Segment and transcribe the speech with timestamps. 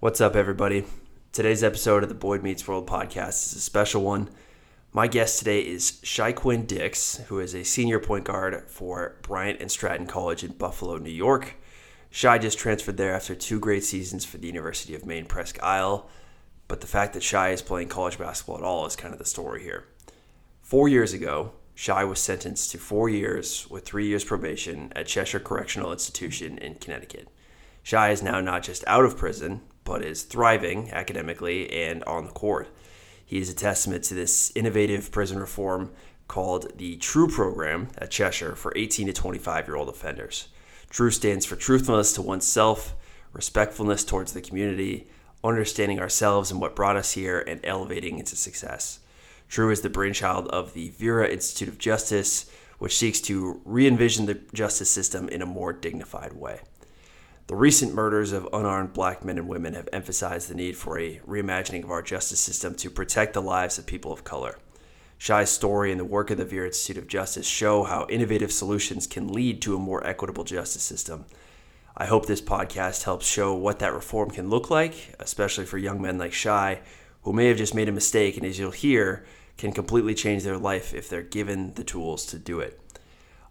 [0.00, 0.86] What's up, everybody?
[1.30, 4.30] Today's episode of the Boyd Meets World podcast is a special one.
[4.94, 9.70] My guest today is ShyQuinn Dix, who is a senior point guard for Bryant and
[9.70, 11.56] Stratton College in Buffalo, New York.
[12.08, 16.08] Shy just transferred there after two great seasons for the University of Maine Presque Isle,
[16.66, 19.26] but the fact that Shy is playing college basketball at all is kind of the
[19.26, 19.84] story here.
[20.62, 25.40] Four years ago, Shy was sentenced to four years with three years probation at Cheshire
[25.40, 27.28] Correctional Institution in Connecticut.
[27.82, 29.60] Shy is now not just out of prison,
[29.90, 32.68] but is thriving academically and on the court.
[33.26, 35.90] He is a testament to this innovative prison reform
[36.28, 40.46] called the TRUE program at Cheshire for 18 to 25 year old offenders.
[40.90, 42.94] TRUE stands for truthfulness to oneself,
[43.32, 45.08] respectfulness towards the community,
[45.42, 49.00] understanding ourselves and what brought us here, and elevating into success.
[49.48, 52.48] TRUE is the brainchild of the Vera Institute of Justice,
[52.78, 56.60] which seeks to re envision the justice system in a more dignified way.
[57.50, 61.18] The recent murders of unarmed black men and women have emphasized the need for a
[61.26, 64.56] reimagining of our justice system to protect the lives of people of color.
[65.18, 69.08] Shy's story and the work of the Vera Institute of Justice show how innovative solutions
[69.08, 71.24] can lead to a more equitable justice system.
[71.96, 76.00] I hope this podcast helps show what that reform can look like, especially for young
[76.00, 76.78] men like Shy,
[77.22, 79.26] who may have just made a mistake and, as you'll hear,
[79.58, 82.80] can completely change their life if they're given the tools to do it.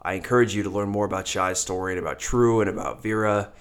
[0.02, 3.52] I encourage you to learn more about Shy's story and about True and about Vera.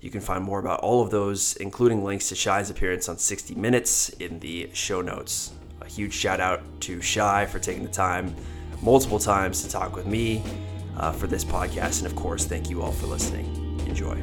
[0.00, 3.54] You can find more about all of those, including links to Shy's appearance on 60
[3.54, 5.52] Minutes, in the show notes.
[5.80, 8.34] A huge shout out to Shy for taking the time
[8.82, 10.42] multiple times to talk with me
[10.98, 11.98] uh, for this podcast.
[11.98, 13.46] And of course, thank you all for listening.
[13.86, 14.20] Enjoy.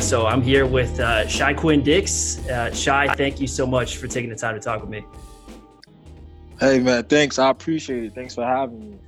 [0.00, 2.46] So I'm here with uh, ShyQuinn Dix.
[2.46, 5.06] Uh, Shy, thank you so much for taking the time to talk with me.
[6.64, 7.38] Hey man, thanks.
[7.38, 8.14] I appreciate it.
[8.14, 8.98] Thanks for having me.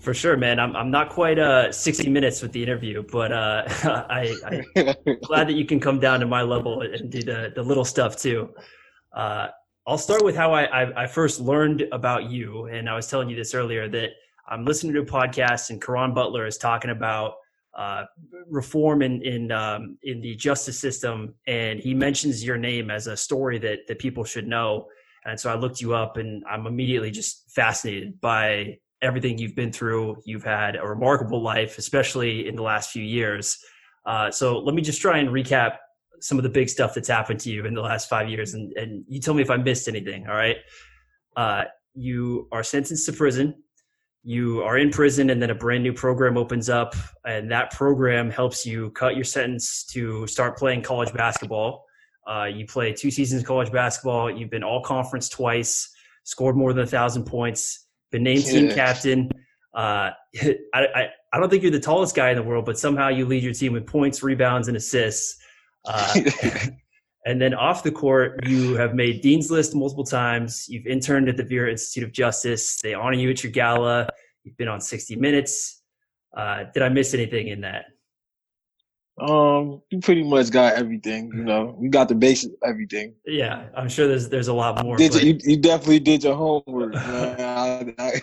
[0.00, 0.58] For sure, man.
[0.58, 3.62] I'm I'm not quite uh 60 minutes with the interview, but uh
[4.10, 7.62] I, I'm glad that you can come down to my level and do the the
[7.62, 8.52] little stuff too.
[9.12, 9.48] Uh,
[9.86, 13.30] I'll start with how I, I, I first learned about you, and I was telling
[13.30, 14.10] you this earlier that
[14.48, 17.34] I'm listening to a podcast and Caron Butler is talking about
[17.74, 18.02] uh,
[18.50, 23.16] reform in in um, in the justice system, and he mentions your name as a
[23.16, 24.88] story that that people should know.
[25.26, 29.72] And so I looked you up and I'm immediately just fascinated by everything you've been
[29.72, 30.22] through.
[30.24, 33.58] You've had a remarkable life, especially in the last few years.
[34.06, 35.76] Uh, so let me just try and recap
[36.20, 38.54] some of the big stuff that's happened to you in the last five years.
[38.54, 40.26] And, and you tell me if I missed anything.
[40.28, 40.56] All right.
[41.36, 43.54] Uh, you are sentenced to prison.
[44.22, 48.28] You are in prison, and then a brand new program opens up, and that program
[48.28, 51.85] helps you cut your sentence to start playing college basketball
[52.26, 54.30] uh, you play two seasons of college basketball.
[54.30, 55.88] You've been all conference twice,
[56.24, 58.52] scored more than a thousand points, been named yeah.
[58.52, 59.30] team captain.
[59.74, 60.10] Uh,
[60.42, 63.26] I, I, I, don't think you're the tallest guy in the world, but somehow you
[63.26, 65.38] lead your team with points, rebounds, and assists.
[65.84, 66.20] Uh,
[67.26, 70.66] and then off the court, you have made Dean's List multiple times.
[70.68, 72.80] You've interned at the Vera Institute of Justice.
[72.80, 74.08] They honor you at your gala.
[74.42, 75.82] You've been on 60 Minutes.
[76.36, 77.86] Uh, did I miss anything in that?
[79.18, 81.32] Um, you pretty much got everything.
[81.34, 83.14] You know, you got the basic everything.
[83.24, 84.96] Yeah, I'm sure there's there's a lot more.
[84.96, 86.94] Did you, you, definitely did your homework.
[86.96, 88.20] I, I,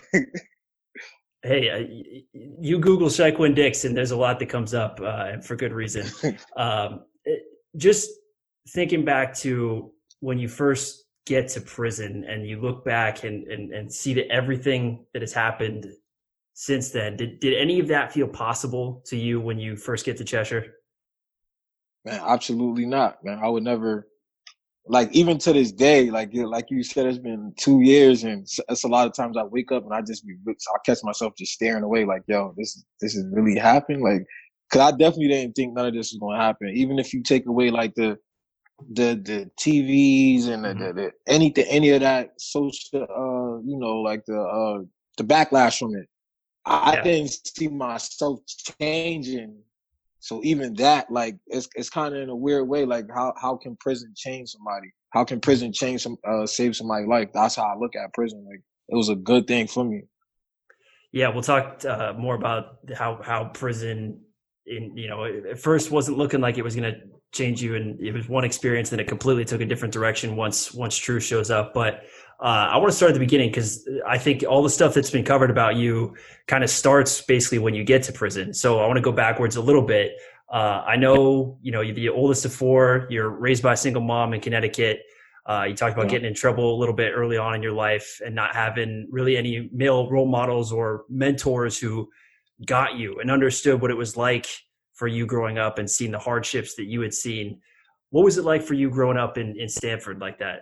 [1.41, 5.73] hey, uh, you Google ShyQuinn Dix, there's a lot that comes up, uh, for good
[5.73, 6.05] reason.
[6.55, 7.41] Um, it,
[7.75, 8.11] just
[8.69, 13.73] thinking back to when you first get to prison, and you look back and and,
[13.73, 15.87] and see that everything that has happened
[16.53, 17.17] since then.
[17.17, 20.75] Did did any of that feel possible to you when you first get to Cheshire?
[22.05, 23.39] Man, absolutely not, man.
[23.41, 24.07] I would never
[24.85, 28.83] like even to this day, like like you said, it's been two years, and it's
[28.83, 31.53] a lot of times I wake up and I just be I catch myself just
[31.53, 34.25] staring away, like, yo, this this is really happening, like,
[34.71, 36.69] cause I definitely didn't think none of this was gonna happen.
[36.69, 38.17] Even if you take away like the
[38.91, 40.83] the the TVs and the, mm-hmm.
[40.83, 44.83] the, the anything any of that social, uh, you know, like the uh
[45.17, 46.07] the backlash from it.
[46.65, 47.03] I yeah.
[47.03, 48.39] didn't see myself
[48.79, 49.57] changing
[50.23, 52.85] so even that, like, it's it's kind of in a weird way.
[52.85, 54.87] Like, how how can prison change somebody?
[55.09, 57.27] How can prison change some uh, save somebody's life?
[57.33, 58.45] That's how I look at prison.
[58.49, 60.03] Like, it was a good thing for me.
[61.11, 64.21] Yeah, we'll talk uh, more about how how prison,
[64.65, 67.01] in you know, at first wasn't looking like it was going to
[67.33, 70.73] change you, and it was one experience, and it completely took a different direction once
[70.73, 71.73] once True shows up.
[71.73, 72.03] But
[72.39, 75.09] uh, I want to start at the beginning because I think all the stuff that's
[75.09, 76.15] been covered about you
[76.47, 78.53] kind of starts basically when you get to prison.
[78.53, 80.13] So I want to go backwards a little bit.
[80.51, 83.07] Uh, I know, you know, you're the oldest of four.
[83.09, 85.01] You're raised by a single mom in Connecticut.
[85.45, 86.11] Uh, you talked about yeah.
[86.11, 89.35] getting in trouble a little bit early on in your life and not having really
[89.35, 92.09] any male role models or mentors who
[92.65, 94.47] got you and understood what it was like
[94.93, 97.59] for you growing up and seeing the hardships that you had seen.
[98.11, 100.61] What was it like for you growing up in, in Stamford like that?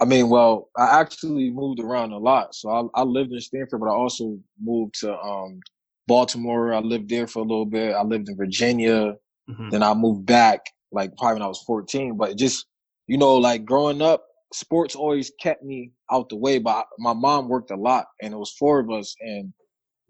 [0.00, 2.54] I mean, well, I actually moved around a lot.
[2.54, 5.60] So I, I lived in Stamford, but I also moved to um,
[6.06, 6.74] Baltimore.
[6.74, 7.94] I lived there for a little bit.
[7.94, 9.14] I lived in Virginia.
[9.48, 9.70] Mm-hmm.
[9.70, 10.60] Then I moved back,
[10.90, 12.16] like probably when I was 14.
[12.16, 12.66] But just,
[13.06, 16.58] you know, like growing up, sports always kept me out the way.
[16.58, 19.14] But my mom worked a lot, and it was four of us.
[19.20, 19.52] And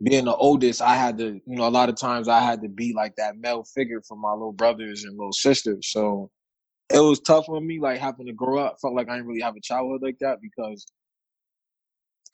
[0.02, 2.68] being the oldest, I had to, you know, a lot of times I had to
[2.68, 5.90] be like that male figure for my little brothers and little sisters.
[5.90, 6.30] So
[6.92, 8.76] it was tough on me, like having to grow up.
[8.80, 10.86] Felt like I didn't really have a childhood like that because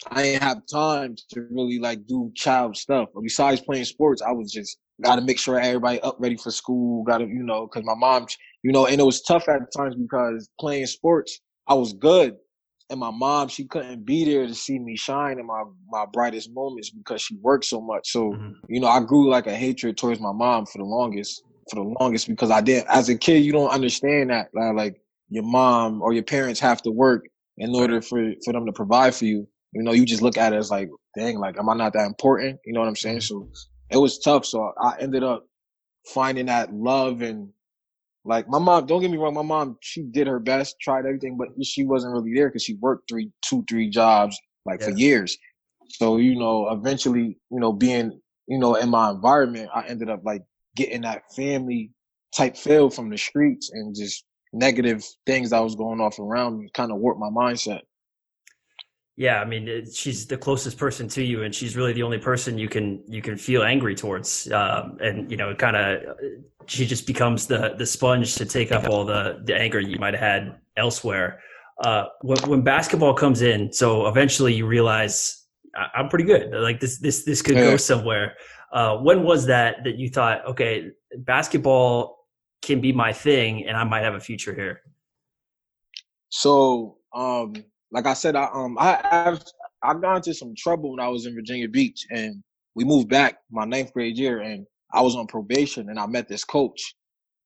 [0.09, 3.09] I didn't have time to really like do child stuff.
[3.15, 6.51] But besides playing sports, I was just got to make sure everybody up ready for
[6.51, 7.05] school.
[7.05, 8.27] Got to, you know, because my mom,
[8.63, 12.37] you know, and it was tough at times because playing sports, I was good,
[12.91, 16.53] and my mom, she couldn't be there to see me shine in my my brightest
[16.53, 18.11] moments because she worked so much.
[18.11, 18.53] So, mm-hmm.
[18.69, 21.95] you know, I grew like a hatred towards my mom for the longest for the
[22.01, 22.89] longest because I didn't.
[22.89, 26.91] As a kid, you don't understand that like your mom or your parents have to
[26.91, 27.25] work
[27.59, 29.47] in order for for them to provide for you.
[29.73, 32.07] You know, you just look at it as like, dang, like, am I not that
[32.07, 32.59] important?
[32.65, 33.19] You know what I'm saying?
[33.19, 33.53] Mm-hmm.
[33.53, 34.45] So it was tough.
[34.45, 35.47] So I ended up
[36.07, 37.49] finding that love and
[38.25, 38.87] like my mom.
[38.87, 42.13] Don't get me wrong, my mom she did her best, tried everything, but she wasn't
[42.13, 44.87] really there because she worked three, two, three jobs like yeah.
[44.87, 45.37] for years.
[45.89, 50.21] So you know, eventually, you know, being you know in my environment, I ended up
[50.25, 50.43] like
[50.77, 51.91] getting that family
[52.37, 56.71] type feel from the streets and just negative things that was going off around me
[56.75, 57.81] kind of warped my mindset.
[59.17, 62.19] Yeah, I mean, it, she's the closest person to you, and she's really the only
[62.19, 64.51] person you can you can feel angry towards.
[64.51, 66.17] Um, and you know, kind of,
[66.67, 70.15] she just becomes the the sponge to take up all the the anger you might
[70.15, 71.41] have had elsewhere.
[71.85, 75.45] Uh, when, when basketball comes in, so eventually you realize
[75.95, 76.53] I'm pretty good.
[76.53, 78.37] Like this this this could go somewhere.
[78.73, 82.27] Uh, when was that that you thought, okay, basketball
[82.63, 84.83] can be my thing, and I might have a future here?
[86.29, 87.55] So, um,
[87.91, 89.43] like I said, I um, I I've
[89.83, 92.43] I got into some trouble when I was in Virginia Beach, and
[92.75, 96.29] we moved back my ninth grade year, and I was on probation, and I met
[96.29, 96.95] this coach,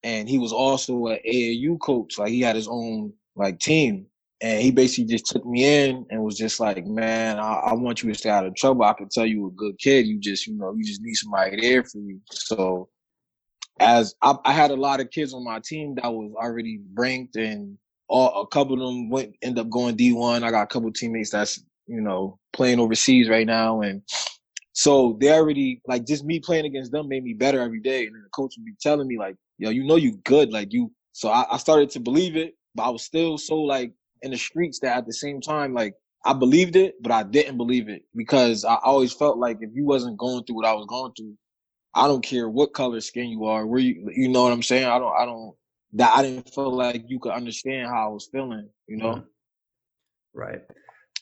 [0.03, 2.19] and he was also an AAU coach.
[2.19, 4.06] Like he had his own like team,
[4.41, 8.03] and he basically just took me in and was just like, "Man, I, I, want
[8.03, 8.85] you to stay out of trouble.
[8.85, 10.07] I can tell you a good kid.
[10.07, 12.89] You just, you know, you just need somebody there for you." So,
[13.81, 17.37] as I, I had a lot of kids on my team that was already ranked,
[17.37, 17.79] and
[18.09, 20.43] all, a couple of them went end up going D one.
[20.43, 24.03] I got a couple teammates that's you know playing overseas right now, and
[24.73, 28.07] so they already like just me playing against them made me better every day.
[28.07, 30.91] And the coach would be telling me like, "Yo, you know you good, like you."
[31.13, 33.93] So I, I started to believe it, but I was still so like
[34.25, 35.94] in the streets that at the same time, like
[36.25, 39.85] I believed it, but I didn't believe it because I always felt like if you
[39.85, 41.37] wasn't going through what I was going through,
[41.94, 44.87] I don't care what color skin you are, where you, you know what I'm saying?
[44.87, 45.55] I don't, I don't,
[45.93, 49.17] that I didn't feel like you could understand how I was feeling, you know?
[49.17, 50.38] Mm-hmm.
[50.38, 50.61] Right.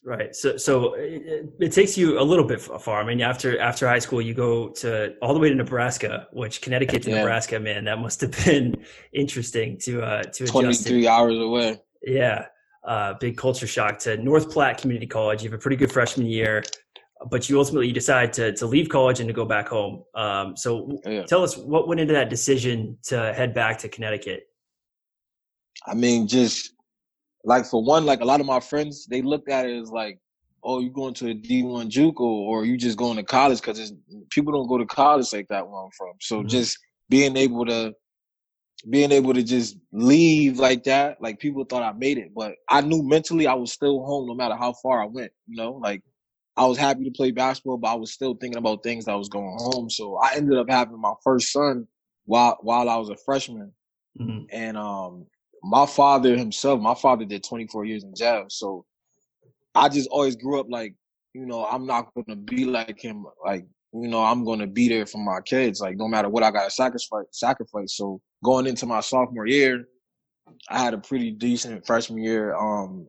[0.04, 0.34] Right.
[0.34, 3.00] So, so it, it, takes you a little bit far.
[3.00, 6.60] I mean, after after high school, you go to all the way to Nebraska, which
[6.60, 7.18] Connecticut to yeah.
[7.18, 11.80] Nebraska, man, that must have been interesting to uh to twenty three hours away.
[12.02, 12.46] Yeah
[12.84, 15.42] uh, big culture shock to North Platte Community College.
[15.42, 16.62] You have a pretty good freshman year,
[17.30, 20.04] but you ultimately decide to to leave college and to go back home.
[20.14, 21.24] Um, so yeah.
[21.24, 24.44] tell us what went into that decision to head back to Connecticut.
[25.86, 26.74] I mean, just
[27.44, 30.18] like for one, like a lot of my friends, they looked at it as like,
[30.64, 33.92] oh, you're going to a D one JUCO or you just going to college because
[34.30, 36.14] people don't go to college like that where I'm from.
[36.20, 36.48] So mm-hmm.
[36.48, 36.78] just
[37.08, 37.92] being able to
[38.88, 42.80] being able to just leave like that, like people thought I made it, but I
[42.80, 45.32] knew mentally I was still home no matter how far I went.
[45.46, 46.02] You know, like
[46.56, 49.28] I was happy to play basketball, but I was still thinking about things that was
[49.28, 49.88] going home.
[49.88, 51.86] So I ended up having my first son
[52.24, 53.72] while while I was a freshman,
[54.20, 54.44] mm-hmm.
[54.50, 55.26] and um,
[55.62, 58.46] my father himself, my father did 24 years in jail.
[58.48, 58.84] So
[59.74, 60.94] I just always grew up like,
[61.34, 63.24] you know, I'm not gonna be like him.
[63.44, 65.80] Like, you know, I'm gonna be there for my kids.
[65.80, 67.96] Like, no matter what I gotta sacrifice, sacrifice.
[67.96, 69.86] So going into my sophomore year,
[70.68, 72.54] I had a pretty decent freshman year.
[72.54, 73.06] Um,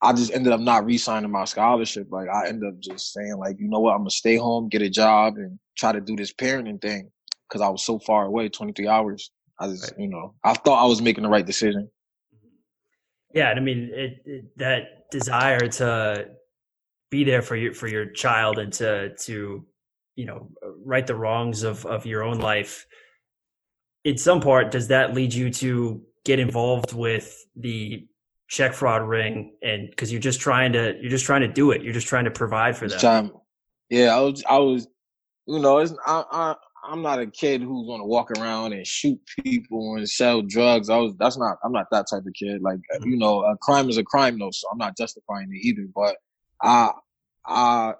[0.00, 2.08] I just ended up not re-signing my scholarship.
[2.10, 4.82] Like I ended up just saying, like, you know what, I'm gonna stay home, get
[4.82, 7.10] a job, and try to do this parenting thing
[7.48, 9.30] because I was so far away, 23 hours.
[9.60, 11.88] I just, you know, I thought I was making the right decision.
[13.34, 16.30] Yeah, and I mean, it, it, that desire to
[17.10, 19.64] be there for your for your child and to to
[20.16, 20.50] you know
[20.84, 22.86] right the wrongs of of your own life
[24.04, 28.06] in some part, does that lead you to get involved with the
[28.48, 29.54] check fraud ring?
[29.62, 31.82] And because you're just trying to, you're just trying to do it.
[31.82, 32.98] You're just trying to provide for them.
[33.90, 34.88] yeah, I was, I was,
[35.46, 36.54] you know, it's I, I
[36.84, 40.88] I'm not a kid who's gonna walk around and shoot people and sell drugs.
[40.88, 42.62] I was that's not I'm not that type of kid.
[42.62, 43.08] Like mm-hmm.
[43.08, 45.88] you know, a crime is a crime though, so I'm not justifying it either.
[45.94, 46.16] But
[46.62, 46.92] I
[47.44, 47.94] I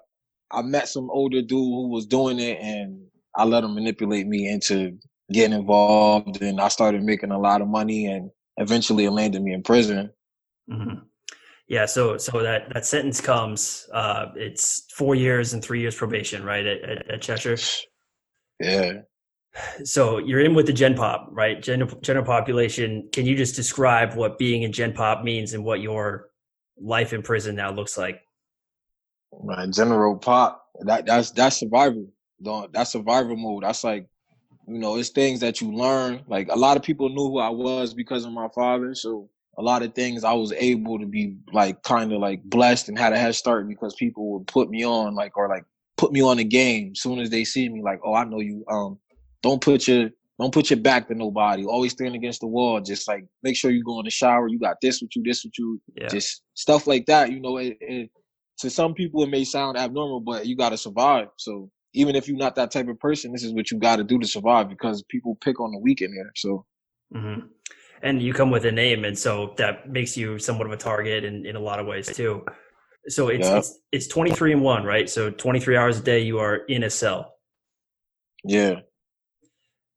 [0.53, 3.01] I met some older dude who was doing it and
[3.35, 4.97] I let him manipulate me into
[5.31, 9.53] getting involved and I started making a lot of money and eventually it landed me
[9.53, 10.11] in prison.
[10.69, 10.99] Mm-hmm.
[11.67, 13.87] Yeah, so so that that sentence comes.
[13.93, 16.65] Uh, it's four years and three years probation, right?
[16.65, 17.57] At, at, at Cheshire.
[18.59, 18.91] Yeah.
[19.83, 21.61] So you're in with the Gen Pop, right?
[21.61, 23.07] General, general population.
[23.13, 26.29] Can you just describe what being in Gen Pop means and what your
[26.81, 28.21] life in prison now looks like?
[29.43, 30.65] My general pop.
[30.81, 32.07] That that's that's survival.
[32.71, 33.63] That's survival mode.
[33.63, 34.07] That's like,
[34.67, 36.23] you know, it's things that you learn.
[36.27, 38.93] Like a lot of people knew who I was because of my father.
[38.95, 42.89] So a lot of things I was able to be like kind of like blessed
[42.89, 45.63] and had a head start because people would put me on like or like
[45.97, 48.39] put me on the game as soon as they see me like oh I know
[48.39, 48.97] you um
[49.41, 50.09] don't put your
[50.39, 53.69] don't put your back to nobody always stand against the wall just like make sure
[53.69, 56.07] you go in the shower you got this with you this with you yeah.
[56.07, 58.09] just stuff like that you know it, it,
[58.59, 62.27] to some people it may sound abnormal but you got to survive so even if
[62.27, 64.69] you're not that type of person this is what you got to do to survive
[64.69, 66.65] because people pick on the weak in there so
[67.13, 67.45] mm-hmm
[68.03, 71.23] and you come with a name, and so that makes you somewhat of a target
[71.23, 72.45] in, in a lot of ways too.
[73.07, 73.57] So it's, yeah.
[73.57, 75.09] it's it's 23 and one, right?
[75.09, 77.33] So 23 hours a day you are in a cell.
[78.43, 78.81] Yeah.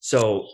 [0.00, 0.46] So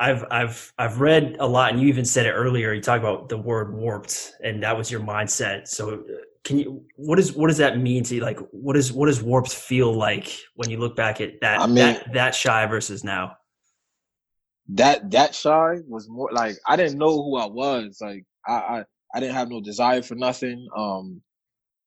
[0.00, 2.72] I've I've I've read a lot, and you even said it earlier.
[2.72, 5.68] You talk about the word warped, and that was your mindset.
[5.68, 6.02] So,
[6.44, 8.20] can you what is what does that mean to you?
[8.20, 11.66] Like, what is what does warped feel like when you look back at that I
[11.66, 13.36] mean, that that shy versus now?
[14.68, 17.98] that that shy was more like I didn't know who I was.
[18.00, 18.84] Like I, I
[19.14, 20.66] I didn't have no desire for nothing.
[20.76, 21.20] Um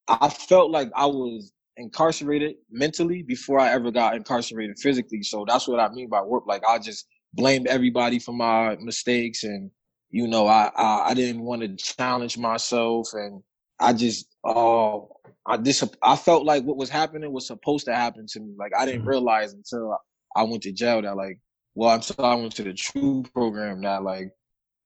[0.07, 5.23] I felt like I was incarcerated mentally before I ever got incarcerated physically.
[5.23, 6.43] So that's what I mean by work.
[6.47, 9.71] Like I just blamed everybody for my mistakes and
[10.11, 13.41] you know, I I, I didn't want to challenge myself and
[13.79, 14.97] I just uh
[15.47, 18.53] I dis I felt like what was happening was supposed to happen to me.
[18.57, 19.09] Like I didn't mm-hmm.
[19.09, 19.97] realize until
[20.35, 21.39] I went to jail that like
[21.75, 24.31] well, I'm so I went to the true program that like,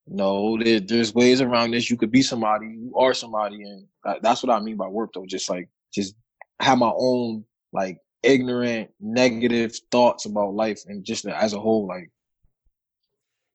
[0.07, 1.89] no, there, there's ways around this.
[1.89, 3.85] You could be somebody, you are somebody, and
[4.23, 5.25] that's what I mean by work though.
[5.27, 6.15] Just like, just
[6.59, 12.09] have my own like ignorant, negative thoughts about life and just as a whole, like.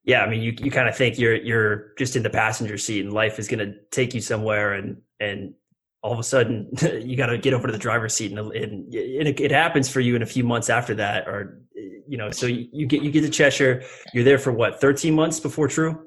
[0.04, 3.04] Yeah, I mean, you you kind of think you're you're just in the passenger seat,
[3.04, 5.54] and life is going to take you somewhere, and and
[6.04, 6.68] all of a sudden
[7.02, 10.00] you got to get over to the driver's seat and, and it, it, happens for
[10.00, 11.60] you in a few months after that or
[12.06, 15.14] you know so you, you, get you get to cheshire you're there for what 13
[15.14, 16.06] months before true?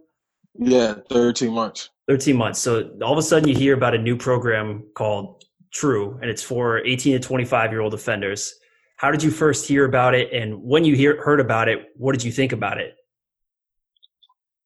[0.53, 1.89] Yeah 13 months.
[2.07, 2.59] 13 months.
[2.59, 6.43] So all of a sudden you hear about a new program called true and it's
[6.43, 8.53] for 18 to 25 year old offenders.
[8.97, 10.31] How did you first hear about it?
[10.31, 12.95] And when you hear, heard about it what did you think about it?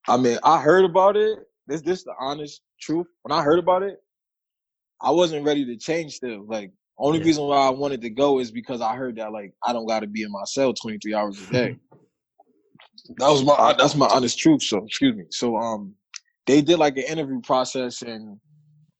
[0.09, 1.39] I mean i heard about it.
[1.67, 3.07] This this the honest truth.
[3.21, 4.01] When i heard about it
[5.01, 6.45] I wasn't ready to change still.
[6.47, 7.25] Like only yeah.
[7.25, 10.01] reason why I wanted to go is because I heard that like I don't got
[10.01, 11.77] to be in my cell 23 hours a day.
[13.17, 14.63] that was my that's my honest truth.
[14.63, 15.25] So excuse me.
[15.29, 15.93] So um,
[16.45, 18.39] they did like an interview process, and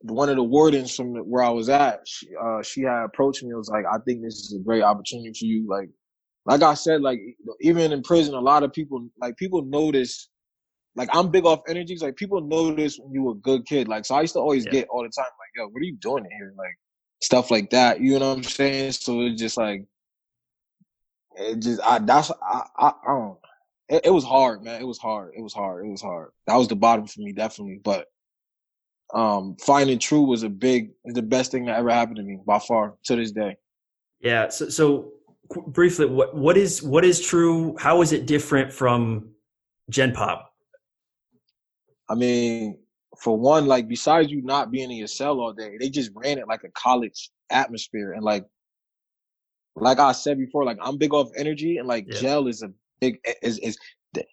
[0.01, 3.49] one of the wardens from where I was at, she, uh, she had approached me.
[3.49, 5.67] and was like, I think this is a great opportunity for you.
[5.69, 5.89] Like,
[6.45, 7.19] like I said, like
[7.61, 10.29] even in prison, a lot of people like people notice
[10.95, 12.01] like I'm big off energies.
[12.01, 13.87] Like people notice when you were a good kid.
[13.87, 14.71] Like so, I used to always yeah.
[14.71, 16.77] get all the time like, "Yo, what are you doing here?" Like
[17.21, 18.01] stuff like that.
[18.01, 18.91] You know what I'm saying?
[18.93, 19.85] So it's just like
[21.35, 23.37] it just I that's I I, I don't.
[23.89, 24.81] It, it was hard, man.
[24.81, 25.33] It was hard.
[25.37, 25.85] It was hard.
[25.85, 26.31] It was hard.
[26.47, 27.79] That was the bottom for me, definitely.
[27.83, 28.07] But
[29.13, 32.59] um finding true was a big the best thing that ever happened to me by
[32.59, 33.55] far to this day.
[34.19, 34.49] Yeah.
[34.49, 35.11] So so
[35.67, 37.77] briefly, what what is what is true?
[37.77, 39.29] How is it different from
[39.89, 40.50] Gen Pop?
[42.11, 42.77] I mean,
[43.17, 46.37] for one, like besides you not being in your cell all day, they just ran
[46.37, 48.11] it like a college atmosphere.
[48.13, 48.45] And like
[49.77, 52.19] like I said before, like I'm big off energy and like yeah.
[52.19, 53.77] gel is a big is is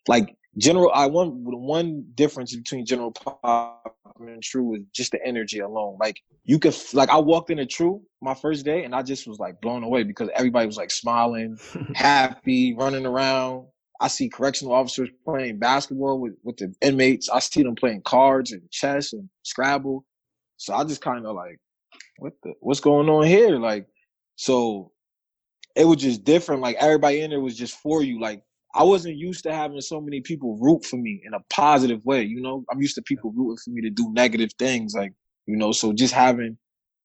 [0.08, 5.60] like general I one one difference between general pop and true is just the energy
[5.60, 5.98] alone.
[6.00, 9.38] Like you could like I walked into true my first day and I just was
[9.38, 11.58] like blown away because everybody was like smiling,
[11.94, 13.66] happy, running around.
[14.00, 17.28] I see correctional officers playing basketball with, with the inmates.
[17.28, 20.04] I see them playing cards and chess and Scrabble.
[20.56, 21.58] So I just kind of like,
[22.18, 23.58] what the, what's going on here?
[23.58, 23.86] Like,
[24.36, 24.92] so
[25.74, 26.62] it was just different.
[26.62, 28.20] Like everybody in there was just for you.
[28.20, 28.42] Like
[28.74, 32.22] I wasn't used to having so many people root for me in a positive way.
[32.22, 34.94] You know, I'm used to people rooting for me to do negative things.
[34.94, 35.12] Like,
[35.46, 36.58] you know, so just having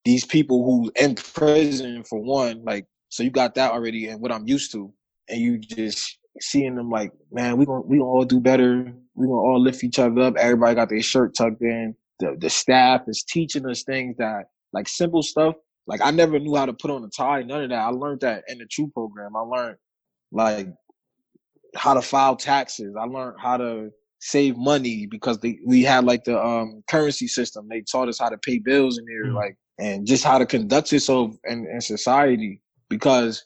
[0.04, 4.32] these people who in prison for one, like So you got that already and what
[4.32, 4.92] I'm used to.
[5.28, 8.92] And you just seeing them like, man, we gonna we gonna all do better.
[9.14, 10.36] We gonna all lift each other up.
[10.36, 11.94] Everybody got their shirt tucked in.
[12.20, 15.54] The the staff is teaching us things that like simple stuff.
[15.86, 17.78] Like I never knew how to put on a tie, none of that.
[17.78, 19.36] I learned that in the true program.
[19.36, 19.76] I learned
[20.32, 20.68] like
[21.76, 22.94] how to file taxes.
[22.98, 27.68] I learned how to save money because they, we had like the um, currency system.
[27.68, 30.46] They taught us how to pay bills in there, mm like and just how to
[30.46, 32.60] conduct yourself in, in society.
[32.88, 33.44] Because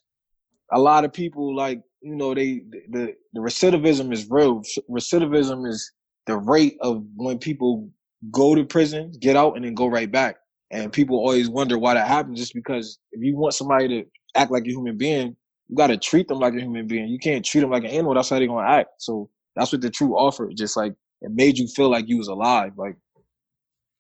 [0.71, 4.62] a lot of people like you know they the the recidivism is real.
[4.90, 5.93] Recidivism is
[6.26, 7.90] the rate of when people
[8.31, 10.37] go to prison, get out, and then go right back.
[10.71, 12.38] And people always wonder why that happens.
[12.38, 14.05] Just because if you want somebody to
[14.37, 15.35] act like a human being,
[15.69, 17.09] you got to treat them like a human being.
[17.09, 18.14] You can't treat them like an animal.
[18.14, 18.90] That's how they're gonna act.
[18.99, 20.50] So that's what the true offer.
[20.55, 22.73] Just like it made you feel like you was alive.
[22.76, 22.97] Like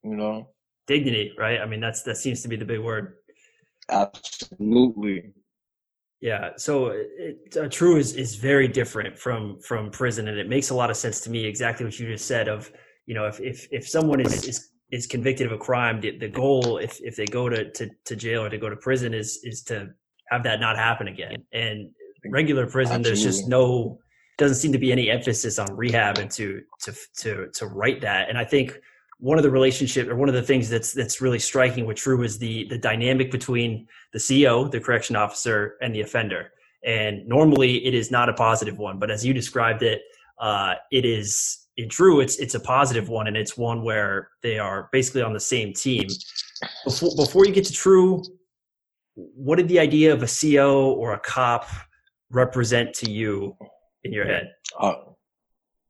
[0.04, 0.48] you know,
[0.86, 1.60] dignity, right?
[1.60, 3.14] I mean, that's that seems to be the big word.
[3.90, 5.32] Absolutely.
[6.20, 6.50] Yeah.
[6.56, 10.74] So it, uh, true is is very different from from prison, and it makes a
[10.74, 11.44] lot of sense to me.
[11.44, 12.48] Exactly what you just said.
[12.48, 12.72] Of
[13.06, 16.28] you know, if if if someone is is is convicted of a crime, the, the
[16.28, 19.40] goal, if if they go to, to to jail or to go to prison, is
[19.44, 19.90] is to
[20.30, 21.44] have that not happen again.
[21.52, 21.90] And
[22.30, 23.22] regular prison, Absolutely.
[23.22, 24.00] there's just no
[24.38, 28.28] doesn't seem to be any emphasis on rehab and to to to to write that.
[28.28, 28.78] And I think
[29.18, 32.22] one of the relationship or one of the things that's that's really striking with True
[32.22, 36.52] is the the dynamic between the CO, the correction officer, and the offender.
[36.84, 40.02] And normally it is not a positive one, but as you described it,
[40.38, 42.20] uh, it is in True.
[42.20, 45.72] It's it's a positive one, and it's one where they are basically on the same
[45.72, 46.06] team.
[46.84, 48.22] Before before you get to True,
[49.14, 51.68] what did the idea of a CO or a cop
[52.30, 53.56] represent to you
[54.04, 54.52] in your head?
[54.78, 54.94] Uh,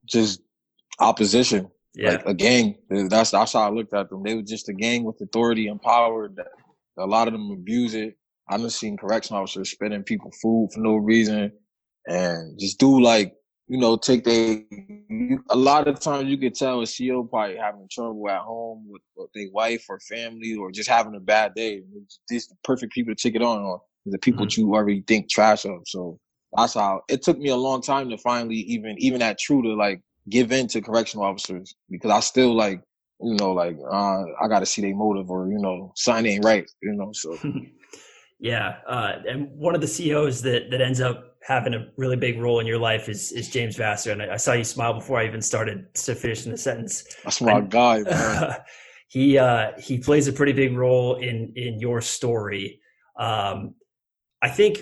[0.06, 0.40] just
[0.98, 1.70] opposition.
[1.94, 2.12] Yeah.
[2.12, 2.76] Like a gang.
[2.90, 4.22] That's that's how I looked at them.
[4.22, 6.48] They were just a gang with authority and power that
[6.98, 8.16] a lot of them abuse it.
[8.48, 11.52] I've seen correction officers spending people food for no reason
[12.06, 13.34] and just do like,
[13.68, 14.64] you know, take they
[15.50, 19.02] a lot of times you could tell a CO probably having trouble at home with,
[19.16, 21.82] with their wife or family or just having a bad day.
[22.28, 24.60] These the perfect people to take it on on the people mm-hmm.
[24.60, 25.82] you already think trash of.
[25.86, 26.18] So
[26.56, 29.74] that's how it took me a long time to finally even even at true to
[29.74, 32.82] like give in to correctional officers because I still like
[33.20, 36.44] you know like uh, I got to see their motive or you know sign ain't
[36.44, 37.36] right you know so.
[38.40, 42.38] Yeah uh, and one of the COs that that ends up having a really big
[42.38, 45.18] role in your life is is James Vassar and I, I saw you smile before
[45.18, 47.16] I even started to finish the sentence.
[47.24, 48.54] That's my and, guy man.
[49.08, 52.80] he uh, he plays a pretty big role in in your story.
[53.18, 53.74] Um,
[54.42, 54.78] I think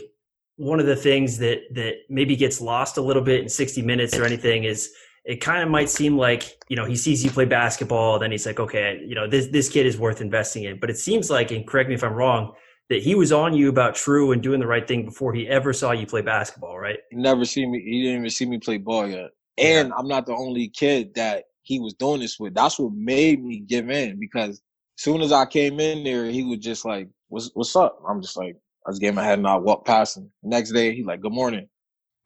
[0.56, 4.16] one of the things that that maybe gets lost a little bit in 60 minutes
[4.16, 4.92] or anything is
[5.26, 8.46] it kind of might seem like you know he sees you play basketball then he's
[8.46, 11.50] like okay you know this this kid is worth investing in but it seems like
[11.50, 12.52] and correct me if i'm wrong
[12.90, 15.72] that he was on you about true and doing the right thing before he ever
[15.72, 18.78] saw you play basketball right he never see me he didn't even see me play
[18.78, 22.78] ball yet and i'm not the only kid that he was doing this with that's
[22.78, 24.50] what made me give in because
[24.98, 28.22] as soon as i came in there he was just like what's what's up i'm
[28.22, 30.30] just like I just gave him a head i walked past him.
[30.42, 31.68] Next day, he like, good morning.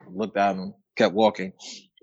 [0.09, 1.53] Looked at him, kept walking.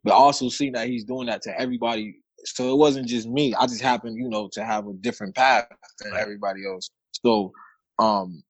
[0.03, 2.17] But also seeing that he's doing that to everybody.
[2.45, 3.53] So it wasn't just me.
[3.55, 5.67] I just happened, you know, to have a different path
[6.01, 6.89] than everybody else.
[7.25, 7.51] So
[7.99, 8.43] um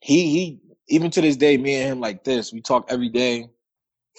[0.00, 3.48] he he even to this day, me and him like this, we talk every day,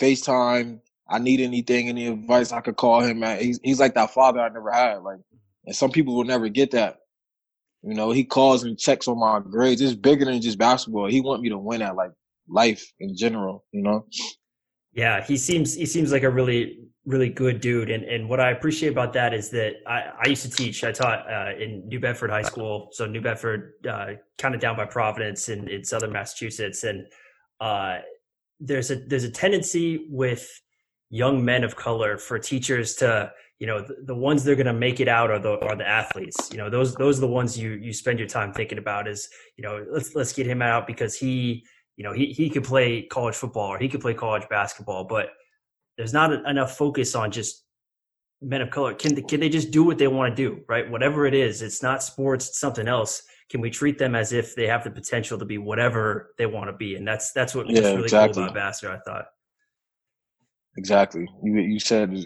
[0.02, 0.80] FaceTime.
[1.10, 3.42] I need anything, any advice I could call him at.
[3.42, 5.04] He's he's like that father I never had.
[5.04, 5.20] Like
[5.66, 7.00] and some people will never get that.
[7.84, 9.82] You know, he calls and checks on my grades.
[9.82, 11.08] It's bigger than just basketball.
[11.08, 12.12] He want me to win at like
[12.48, 14.06] life in general, you know?
[14.94, 17.90] Yeah, he seems he seems like a really really good dude.
[17.90, 20.84] And and what I appreciate about that is that I, I used to teach.
[20.84, 24.78] I taught uh, in New Bedford High School, so New Bedford, uh, kind of down
[24.78, 26.84] by Providence in, in southern Massachusetts.
[26.84, 27.06] And
[27.60, 28.00] uh,
[28.60, 30.50] there's a there's a tendency with
[31.10, 34.74] young men of color for teachers to you know the, the ones they're going to
[34.74, 37.58] make it out are the are the athletes you know those those are the ones
[37.58, 40.88] you you spend your time thinking about is you know let's let's get him out
[40.88, 41.64] because he
[41.98, 45.30] you know he he could play college football or he could play college basketball but
[45.98, 47.66] there's not enough focus on just
[48.42, 51.26] men of color can can they just do what they want to do right whatever
[51.26, 54.68] it is it's not sports it's something else can we treat them as if they
[54.68, 57.82] have the potential to be whatever they want to be and that's that's what yeah,
[57.82, 58.34] really exactly.
[58.34, 59.26] cool about Vassar I thought
[60.78, 62.26] exactly you you said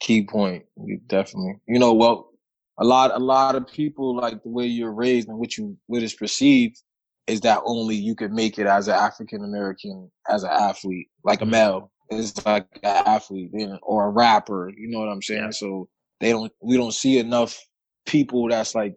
[0.00, 0.64] key point.
[0.76, 1.56] You Definitely.
[1.66, 2.30] You know, well,
[2.78, 6.02] a lot, a lot of people like the way you're raised and what you, what
[6.02, 6.80] is perceived
[7.26, 11.40] is that only you can make it as an African American, as an athlete, like
[11.40, 11.52] a mm-hmm.
[11.52, 13.50] male is like an athlete
[13.82, 14.70] or a rapper.
[14.76, 15.44] You know what I'm saying?
[15.44, 15.50] Yeah.
[15.50, 15.88] So
[16.20, 17.58] they don't, we don't see enough
[18.06, 18.94] people that's like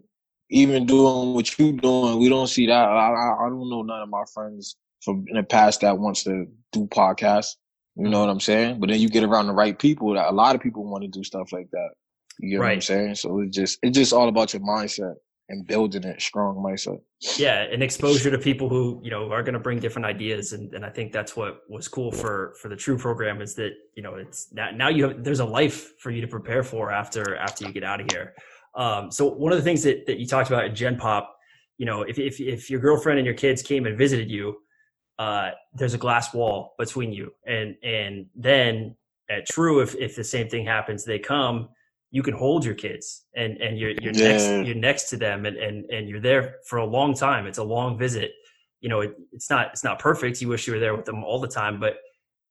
[0.50, 2.20] even doing what you doing.
[2.20, 2.74] We don't see that.
[2.74, 6.24] I, I, I don't know none of my friends from in the past that wants
[6.24, 7.56] to do podcasts.
[7.96, 8.80] You know what I'm saying?
[8.80, 11.08] But then you get around the right people that a lot of people want to
[11.08, 11.90] do stuff like that.
[12.40, 12.70] You know right.
[12.70, 13.16] what I'm saying?
[13.16, 15.16] So it's just it's just all about your mindset
[15.50, 17.02] and building it strong mindset.
[17.38, 20.74] Yeah, and exposure to people who you know are going to bring different ideas, and,
[20.74, 24.04] and I think that's what was cool for for the True program is that you
[24.04, 27.36] know it's now, now you have there's a life for you to prepare for after
[27.36, 28.34] after you get out of here.
[28.76, 31.36] Um, so one of the things that that you talked about at Gen Pop,
[31.78, 34.58] you know, if if if your girlfriend and your kids came and visited you,
[35.20, 38.96] uh, there's a glass wall between you, and and then
[39.30, 41.70] at True, if if the same thing happens, they come
[42.16, 44.30] you can hold your kids and and you're you're yeah.
[44.30, 47.46] next you're next to them and and and you're there for a long time.
[47.46, 48.32] It's a long visit.
[48.80, 50.42] You know, it, it's not it's not perfect.
[50.42, 51.96] You wish you were there with them all the time, but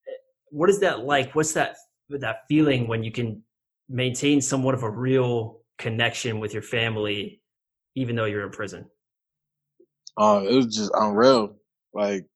[0.07, 0.19] eh,
[0.51, 1.33] what is that like?
[1.33, 1.77] What's that
[2.09, 3.41] that feeling when you can
[3.89, 7.41] maintain somewhat of a real connection with your family,
[7.95, 8.85] even though you're in prison?
[10.15, 11.55] Uh, it was just unreal.
[11.91, 12.27] Like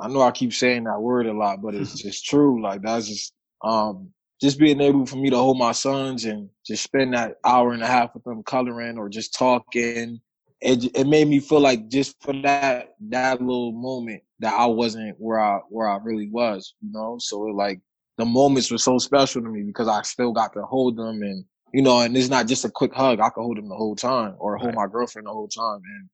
[0.00, 2.62] I know I keep saying that word a lot, but it's just true.
[2.62, 3.32] Like that's just
[3.64, 7.72] um just being able for me to hold my sons and just spend that hour
[7.72, 10.20] and a half with them coloring or just talking,
[10.60, 15.16] it it made me feel like just for that that little moment that I wasn't
[15.18, 17.16] where I where I really was, you know.
[17.20, 17.80] So it, like
[18.16, 21.44] the moments were so special to me because I still got to hold them and
[21.74, 23.20] you know, and it's not just a quick hug.
[23.20, 24.76] I could hold them the whole time or hold right.
[24.76, 26.08] my girlfriend the whole time, and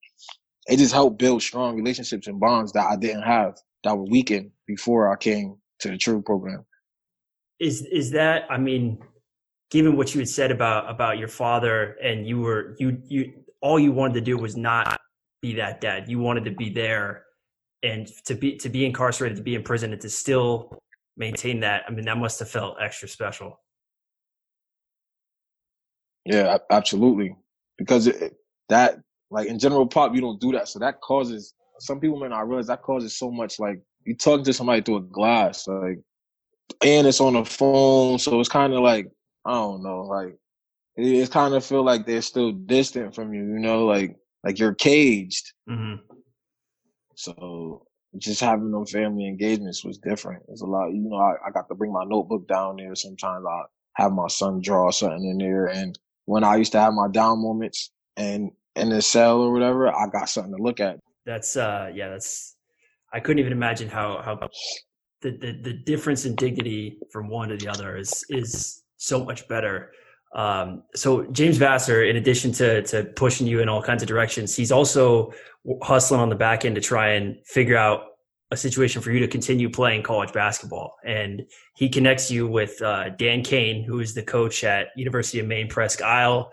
[0.67, 4.51] it just helped build strong relationships and bonds that I didn't have that were weakened
[4.67, 6.65] before I came to the True program
[7.61, 8.99] is is that i mean
[9.71, 13.81] given what you had said about about your father and you were you you all
[13.81, 15.01] you wanted to do was not
[15.45, 16.09] be that dad.
[16.09, 17.25] You wanted to be there
[17.83, 20.79] and to be to be incarcerated to be in prison and to still
[21.17, 21.83] maintain that.
[21.87, 23.61] I mean that must have felt extra special.
[26.25, 27.37] Yeah absolutely.
[27.77, 28.35] Because it,
[28.71, 30.69] that like in general pop you don't do that.
[30.69, 34.45] So that causes some people may not realize that causes so much like you talk
[34.45, 36.01] to somebody through a glass like
[36.83, 39.07] and it's on the phone, so it's kind of like
[39.45, 40.37] I don't know, like
[40.97, 44.59] it, it kind of feel like they're still distant from you, you know, like like
[44.59, 45.53] you're caged.
[45.69, 46.03] Mm-hmm.
[47.17, 47.87] So
[48.19, 50.43] just having those family engagements was different.
[50.49, 51.17] It's a lot, you know.
[51.17, 52.95] I, I got to bring my notebook down there.
[52.95, 53.63] Sometimes I
[53.95, 57.43] have my son draw something in there, and when I used to have my down
[57.43, 60.99] moments and in the cell or whatever, I got something to look at.
[61.27, 62.57] That's uh, yeah, that's.
[63.13, 64.49] I couldn't even imagine how how
[65.25, 69.49] the, the, the difference in dignity from one to the other is is so much
[69.49, 69.93] better.
[70.37, 74.55] Um, so James Vassar, in addition to to pushing you in all kinds of directions,
[74.55, 75.33] he's also
[75.83, 78.03] hustling on the back end to try and figure out
[78.51, 80.97] a situation for you to continue playing college basketball.
[81.05, 81.43] And
[81.75, 85.69] he connects you with uh, Dan Kane, who is the coach at University of Maine
[85.69, 86.53] Presque Isle.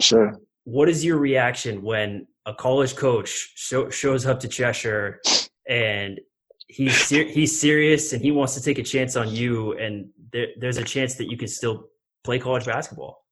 [0.00, 0.36] Sure.
[0.64, 5.20] What is your reaction when a college coach show, shows up to Cheshire
[5.68, 6.20] and
[6.68, 10.48] he's ser- he's serious and he wants to take a chance on you, and there,
[10.58, 11.88] there's a chance that you can still
[12.24, 13.24] play college basketball.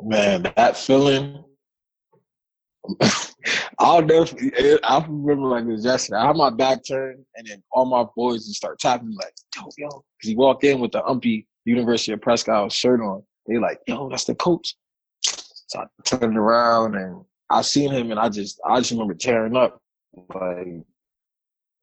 [0.00, 1.44] Man, that feeling.
[3.78, 4.78] I'll definitely.
[4.84, 6.18] I remember like it was yesterday.
[6.18, 9.62] I had my back turned, and then all my boys just start tapping like, "Yo,
[9.78, 13.22] yo!" Because he walked in with the UMPI University of Presque Isle shirt on.
[13.46, 14.76] They like, "Yo, that's the coach."
[15.22, 19.56] So I turned around and I seen him, and I just, I just remember tearing
[19.56, 19.80] up.
[20.34, 20.84] Like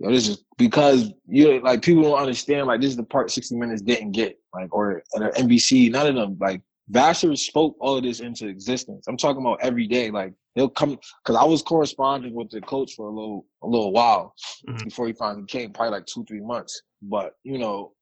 [0.05, 3.55] know, this is because you like people don't understand like this is the part 60
[3.55, 6.61] minutes didn't get like or, or NBC none of them like
[6.91, 9.07] Vassar spoke all of this into existence.
[9.07, 10.11] I'm talking about every day.
[10.11, 13.93] Like he'll come because I was corresponding with the coach for a little a little
[13.93, 14.35] while
[14.67, 14.83] mm-hmm.
[14.83, 16.81] before he finally came, probably like two three months.
[17.01, 17.93] But you know,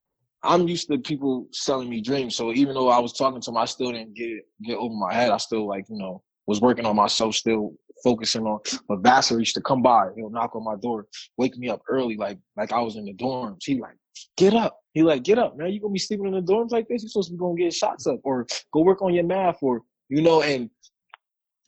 [0.42, 2.36] I'm used to people selling me dreams.
[2.36, 5.14] So even though I was talking to him, I still didn't get get over my
[5.14, 5.32] head.
[5.32, 8.60] I still like you know was working on myself, still focusing on.
[8.88, 11.08] But Vassar used to come by, he'll knock on my door,
[11.38, 13.60] wake me up early, like like I was in the dorms.
[13.64, 13.96] He like,
[14.38, 14.80] get up.
[14.94, 15.72] He like, get up, man.
[15.72, 17.04] You gonna be sleeping in the dorms like this?
[17.04, 19.82] You supposed to be to get shots up, or go work on your math, or
[20.10, 20.42] you know.
[20.42, 20.70] And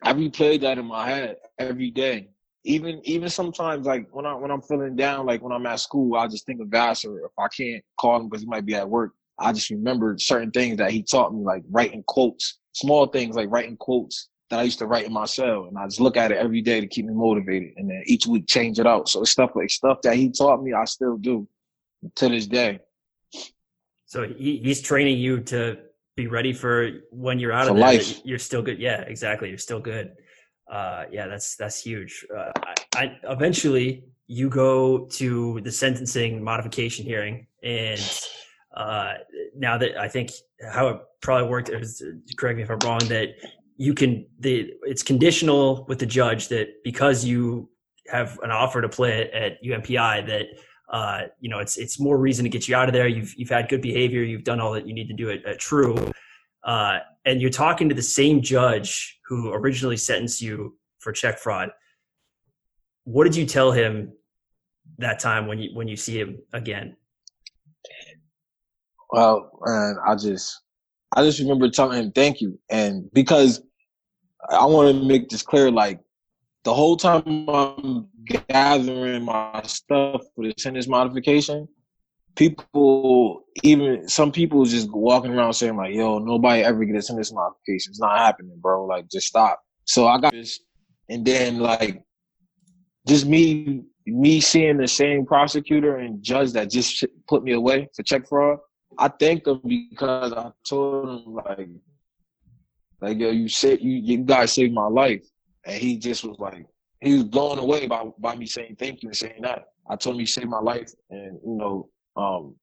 [0.01, 2.29] I replayed that in my head every day.
[2.63, 6.15] Even even sometimes like when I when I'm feeling down, like when I'm at school,
[6.15, 7.25] I just think of Vassar.
[7.25, 10.51] If I can't call him because he might be at work, I just remember certain
[10.51, 14.63] things that he taught me, like writing quotes, small things like writing quotes that I
[14.63, 16.87] used to write in my cell, and I just look at it every day to
[16.87, 19.09] keep me motivated, and then each week change it out.
[19.09, 21.47] So stuff like stuff that he taught me, I still do
[22.15, 22.79] to this day.
[24.05, 25.79] So he, he's training you to
[26.15, 27.85] be ready for when you're out for of there.
[27.85, 28.21] Life.
[28.25, 28.77] You're still good.
[28.77, 29.49] Yeah, exactly.
[29.49, 30.11] You're still good.
[30.69, 32.25] Uh, yeah, that's that's huge.
[32.35, 38.21] Uh, I, I, eventually you go to the sentencing modification hearing, and
[38.75, 39.13] uh,
[39.55, 40.31] now that I think
[40.69, 42.01] how it probably worked, is,
[42.37, 43.29] correct me if I'm wrong, that
[43.77, 47.69] you can the it's conditional with the judge that because you
[48.07, 50.45] have an offer to play at, UMPI that
[50.91, 53.07] uh, you know it's it's more reason to get you out of there.
[53.07, 54.23] You've you've had good behavior.
[54.23, 55.95] You've done all that you need to do at, at True,
[56.63, 61.69] uh, and you're talking to the same judge who originally sentenced you for check fraud.
[63.05, 64.13] What did you tell him
[64.97, 66.97] that time when you when you see him again?
[69.11, 70.61] Well, and I just
[71.15, 73.61] I just remember telling him thank you, and because
[74.49, 75.99] I want to make this clear, like
[76.63, 81.67] the whole time I'm gathering my stuff for the sentence modification,
[82.35, 87.33] people, even some people, just walking around saying like, "Yo, nobody ever get a sentence
[87.33, 87.91] modification.
[87.91, 88.85] It's not happening, bro.
[88.85, 90.59] Like, just stop." So I got this,
[91.09, 92.03] and then like,
[93.07, 98.03] just me, me seeing the same prosecutor and judge that just put me away for
[98.03, 98.59] check fraud.
[98.97, 101.69] I thank them because I told him like,
[103.01, 105.25] like yo, you said you you guys saved my life,
[105.65, 106.65] and he just was like,
[107.01, 109.65] he was blown away by by me saying thank you and saying that.
[109.89, 112.55] I told him you saved my life, and you know, um,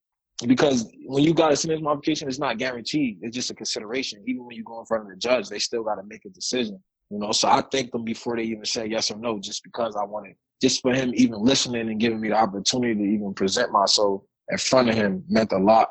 [0.46, 3.18] because when you got a sentence modification, it's not guaranteed.
[3.22, 4.22] It's just a consideration.
[4.26, 6.30] Even when you go in front of the judge, they still got to make a
[6.30, 6.80] decision.
[7.10, 9.96] You know, so I thank them before they even say yes or no, just because
[9.96, 13.72] I wanted, just for him even listening and giving me the opportunity to even present
[13.72, 15.88] myself in front of him meant a lot.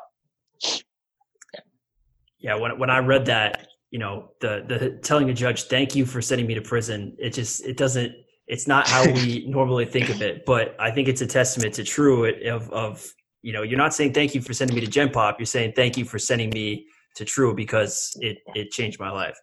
[2.38, 6.06] Yeah, when when I read that, you know, the the telling a judge thank you
[6.06, 8.12] for sending me to prison, it just it doesn't
[8.46, 11.84] it's not how we normally think of it, but I think it's a testament to
[11.84, 15.10] true of of you know, you're not saying thank you for sending me to Gen
[15.10, 19.10] Pop, you're saying thank you for sending me to True because it it changed my
[19.10, 19.38] life.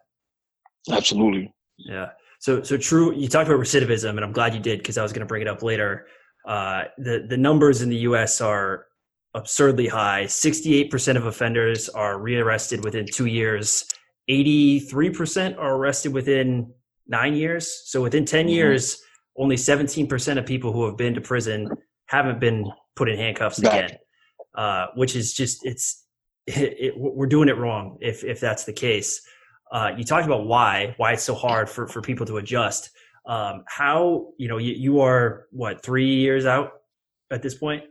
[0.92, 1.54] Absolutely.
[1.78, 2.10] Yeah.
[2.40, 5.12] So so True, you talked about recidivism, and I'm glad you did because I was
[5.12, 6.08] going to bring it up later.
[6.48, 8.42] Uh, the the numbers in the U.S.
[8.42, 8.86] are
[9.36, 10.24] absurdly high.
[10.24, 13.86] 68% of offenders are rearrested within two years.
[14.30, 16.74] 83% are arrested within
[17.06, 17.84] nine years.
[17.86, 18.50] So within 10 mm-hmm.
[18.50, 19.02] years,
[19.38, 21.70] only 17% of people who have been to prison
[22.08, 23.74] haven't been put in handcuffs Back.
[23.74, 24.00] again,
[24.56, 26.06] uh, which is just, it's,
[26.48, 29.22] it, it, we're doing it wrong if, if that's the case.
[29.72, 32.92] Uh, you talked about why, why it's so hard for, for people to adjust.
[33.28, 36.72] Um, how, you know, you, you are what, three years out
[37.32, 37.84] at this point?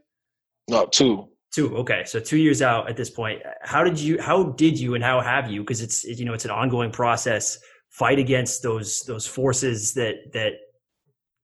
[0.70, 1.28] No, two.
[1.54, 1.76] Two.
[1.76, 3.40] Okay, so two years out at this point.
[3.62, 4.20] How did you?
[4.20, 4.96] How did you?
[4.96, 5.60] And how have you?
[5.60, 7.58] Because it's you know it's an ongoing process.
[7.90, 10.54] Fight against those those forces that that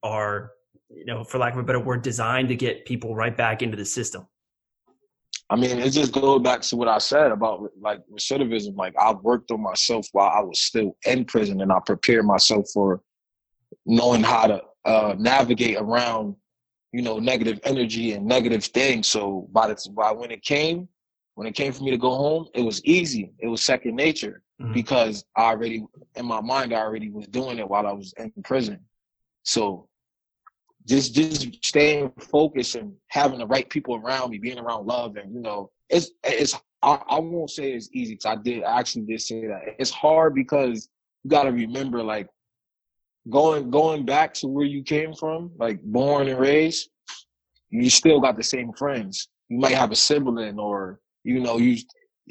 [0.02, 0.50] are
[0.88, 3.76] you know for lack of a better word designed to get people right back into
[3.76, 4.26] the system.
[5.48, 8.76] I mean, it just goes back to what I said about like recidivism.
[8.76, 12.66] Like I worked on myself while I was still in prison, and I prepared myself
[12.74, 13.00] for
[13.86, 16.34] knowing how to uh, navigate around
[16.92, 19.08] you know, negative energy and negative things.
[19.08, 20.88] So by the by when it came,
[21.34, 23.32] when it came for me to go home, it was easy.
[23.38, 24.72] It was second nature mm-hmm.
[24.72, 25.84] because I already
[26.16, 28.80] in my mind I already was doing it while I was in prison.
[29.42, 29.88] So
[30.86, 35.32] just just staying focused and having the right people around me, being around love, and
[35.32, 39.02] you know, it's it's I, I won't say it's easy because I did I actually
[39.02, 40.88] did say that it's hard because
[41.22, 42.28] you got to remember like
[43.28, 46.90] going going back to where you came from, like born and raised,
[47.70, 49.28] you still got the same friends.
[49.48, 51.78] You might have a sibling, or you know, you.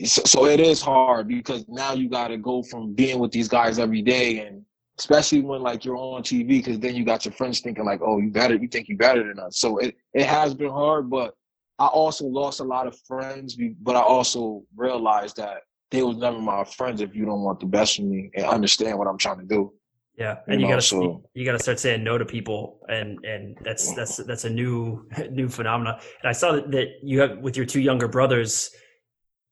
[0.06, 3.80] So it is hard because now you got to go from being with these guys
[3.80, 4.64] every day, and
[4.98, 8.20] especially when like you're on TV, because then you got your friends thinking like, "Oh,
[8.20, 11.34] you better, you think you better than us." So it it has been hard, but
[11.80, 16.40] I also lost a lot of friends, but I also realized that they was never
[16.40, 19.40] my friends if you don't want the best for me and understand what I'm trying
[19.40, 19.74] to do.
[20.20, 23.94] Yeah, and you, you gotta you gotta start saying no to people, and and that's
[23.96, 25.98] that's that's a new new phenomenon.
[26.22, 28.70] And I saw that, that you have with your two younger brothers,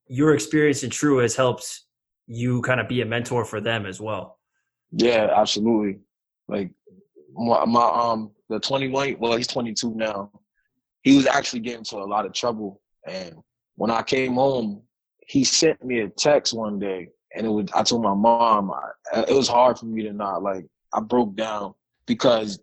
[0.08, 1.84] your experience in True has helped
[2.27, 4.39] you kind of be a mentor for them as well.
[4.91, 6.01] Yeah, absolutely.
[6.49, 6.71] Like
[7.34, 10.30] my, my um the 21, well he's 22 now.
[11.01, 13.36] He was actually getting into a lot of trouble, and
[13.75, 14.82] when I came home,
[15.25, 19.22] he sent me a text one day and it was I told my mom I,
[19.22, 21.74] it was hard for me to not like I broke down
[22.06, 22.60] because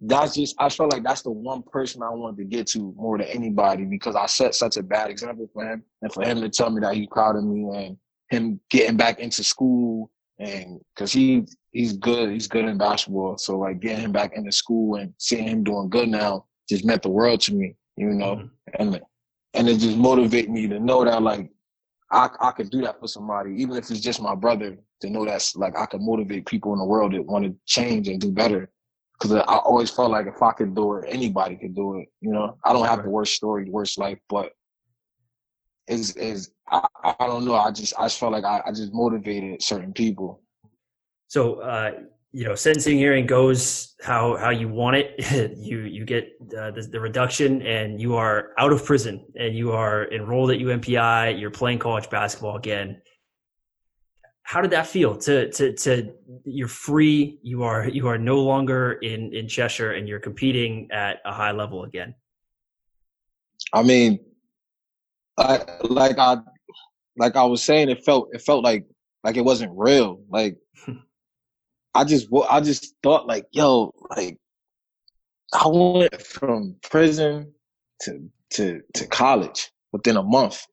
[0.00, 3.18] that's just I felt like that's the one person I wanted to get to more
[3.18, 6.48] than anybody because I set such a bad example for him and for him to
[6.48, 7.96] tell me that he's proud of me and
[8.28, 13.58] him getting back into school and because he he's good he's good in basketball so
[13.58, 17.08] like getting him back into school and seeing him doing good now just meant the
[17.08, 18.46] world to me you know mm-hmm.
[18.78, 19.00] and
[19.54, 21.50] and it just motivated me to know that like
[22.16, 25.26] I, I could do that for somebody, even if it's just my brother, to know
[25.26, 28.32] that's like I could motivate people in the world that want to change and do
[28.32, 28.70] better.
[29.12, 32.08] Because I always felt like if I could do it, anybody could do it.
[32.22, 34.52] You know, I don't have the worst story, the worst life, but
[35.88, 37.54] is is I, I don't know.
[37.54, 40.42] I just I just felt like I, I just motivated certain people.
[41.28, 41.92] So uh,
[42.32, 45.56] you know sentencing hearing goes how how you want it.
[45.56, 46.24] You you get
[46.58, 50.58] uh, the, the, reduction and you are out of prison and you are enrolled at
[50.58, 53.00] UMPI you're playing college basketball again.
[54.42, 56.12] How did that feel to to to
[56.44, 61.18] you're free you are you are no longer in in cheshire and you're competing at
[61.24, 62.14] a high level again?
[63.72, 64.20] I mean
[65.38, 66.38] I, like i
[67.18, 68.86] like i was saying it felt it felt like
[69.26, 70.20] like it wasn't real.
[70.30, 70.56] Like
[71.96, 74.38] I just I just thought like, yo, like
[75.54, 77.52] I went from prison
[78.02, 80.66] to to to college within a month,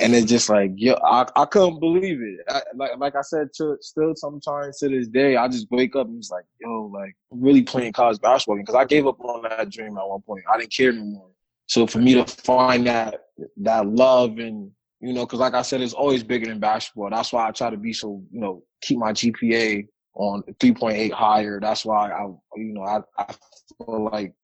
[0.00, 2.40] and it's just like, yo, I, I couldn't believe it.
[2.48, 6.06] I, like like I said, to, still sometimes to this day, I just wake up
[6.06, 9.42] and it's like, yo, like I'm really playing college basketball because I gave up on
[9.42, 10.44] that dream at one point.
[10.52, 11.30] I didn't care anymore.
[11.66, 13.22] So for me to find that
[13.58, 17.10] that love and you know, because like I said, it's always bigger than basketball.
[17.10, 19.86] That's why I try to be so you know keep my GPA
[20.18, 21.60] on 3.8 higher.
[21.60, 22.26] That's why I,
[22.56, 23.34] you know, I, I
[23.78, 24.34] feel like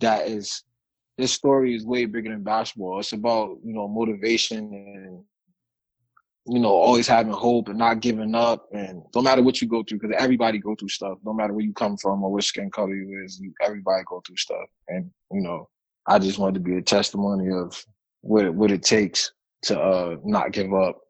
[0.00, 0.62] that is
[1.16, 3.00] this story is way bigger than basketball.
[3.00, 5.24] It's about you know motivation and
[6.46, 8.68] you know always having hope and not giving up.
[8.72, 11.18] And no matter what you go through, because everybody go through stuff.
[11.24, 14.36] No matter where you come from or what skin color you is, everybody go through
[14.36, 14.68] stuff.
[14.88, 15.68] And you know,
[16.06, 17.84] I just wanted to be a testimony of
[18.20, 21.00] what what it takes to uh, not give up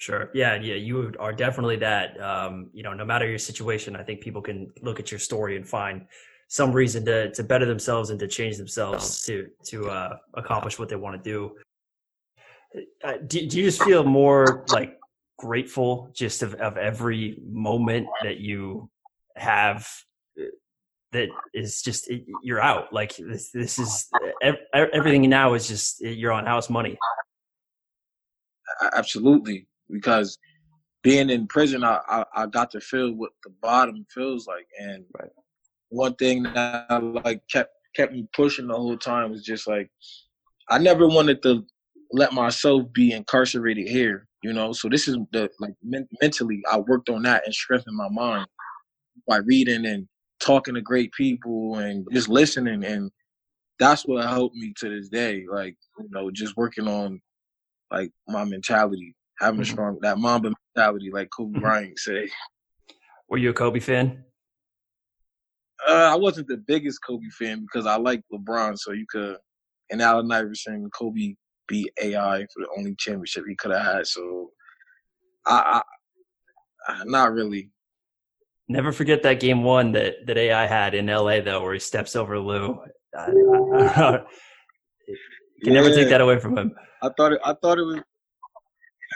[0.00, 0.30] Sure.
[0.32, 0.54] Yeah.
[0.54, 0.76] Yeah.
[0.76, 2.18] You are definitely that.
[2.22, 5.56] Um, you know, no matter your situation, I think people can look at your story
[5.56, 6.06] and find
[6.48, 10.88] some reason to to better themselves and to change themselves to to uh, accomplish what
[10.88, 11.54] they want to do.
[13.04, 13.46] Uh, do.
[13.46, 14.98] Do you just feel more like
[15.36, 18.88] grateful just of, of every moment that you
[19.36, 19.86] have
[20.40, 20.44] uh,
[21.12, 22.10] that is just
[22.42, 24.08] you're out like this this is
[24.72, 26.96] everything now is just you're on house money
[28.92, 30.38] absolutely because
[31.02, 34.66] being in prison, I, I, I got to feel what the bottom feels like.
[34.78, 35.30] And right.
[35.88, 39.90] one thing that I, like kept kept me pushing the whole time was just like
[40.68, 41.64] I never wanted to
[42.12, 44.26] let myself be incarcerated here.
[44.42, 47.96] You know, so this is the like men- mentally I worked on that and strengthened
[47.96, 48.46] my mind
[49.26, 50.06] by reading and
[50.40, 53.10] talking to great people and just listening and
[53.78, 57.20] that's what helped me to this day like you know just working on
[57.90, 59.62] like my mentality having mm-hmm.
[59.62, 61.60] a strong that Mamba mentality, like Kobe mm-hmm.
[61.60, 62.28] Bryant say.
[63.28, 64.24] Were you a Kobe fan?
[65.88, 69.36] Uh, I wasn't the biggest Kobe fan because I like LeBron, so you could.
[69.90, 71.34] And Allen Iverson, Kobe
[71.66, 74.06] beat AI for the only championship he could have had.
[74.06, 74.50] So,
[75.46, 75.82] I,
[76.86, 77.70] I, not really.
[78.68, 82.14] Never forget that game one that that AI had in LA though, where he steps
[82.14, 82.78] over Lue.
[83.16, 84.20] I, I, I,
[85.08, 85.16] you
[85.64, 85.80] can yeah.
[85.80, 86.72] never take that away from him.
[87.02, 88.00] I thought it, I thought it was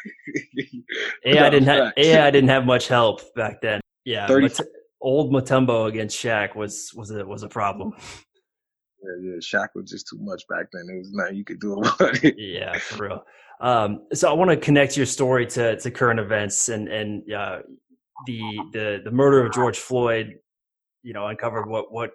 [1.24, 3.80] AI didn't have AI didn't have much help back then.
[4.04, 4.66] Yeah, 30, Mat-
[5.00, 7.92] old Mutombo against Shaq was was a was a problem.
[7.98, 10.86] Yeah, yeah, Shaq was just too much back then.
[10.88, 12.34] It was nothing you could do about it.
[12.38, 13.24] Yeah, for real.
[13.60, 17.58] Um, so I want to connect your story to to current events and and uh,
[18.26, 18.40] the
[18.72, 20.38] the the murder of George Floyd.
[21.02, 22.12] You know, uncovered what what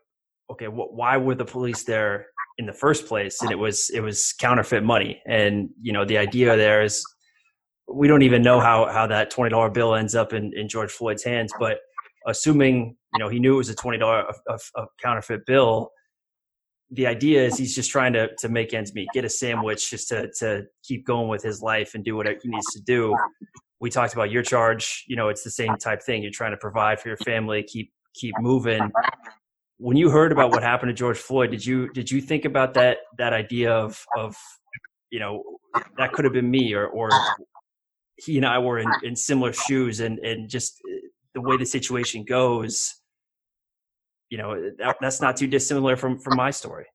[0.51, 3.41] okay, what why were the police there in the first place?
[3.41, 5.21] And it was it was counterfeit money.
[5.25, 7.03] And you know, the idea there is
[7.91, 10.91] we don't even know how how that twenty dollar bill ends up in, in George
[10.91, 11.51] Floyd's hands.
[11.59, 11.79] But
[12.27, 14.31] assuming you know he knew it was a twenty dollar
[15.01, 15.91] counterfeit bill,
[16.91, 20.09] the idea is he's just trying to to make ends meet, get a sandwich, just
[20.09, 23.15] to to keep going with his life and do what he needs to do.
[23.79, 25.05] We talked about your charge.
[25.07, 26.21] You know, it's the same type thing.
[26.21, 28.91] You're trying to provide for your family, keep keep moving.
[29.77, 32.73] When you heard about what happened to George Floyd, did you did you think about
[32.73, 34.35] that that idea of of
[35.11, 35.43] you know
[35.97, 37.09] that could have been me or or
[38.25, 41.65] he and I were in, in similar shoes and, and just uh, the way the
[41.65, 42.95] situation goes,
[44.29, 46.85] you know, that, that's not too dissimilar from, from my story.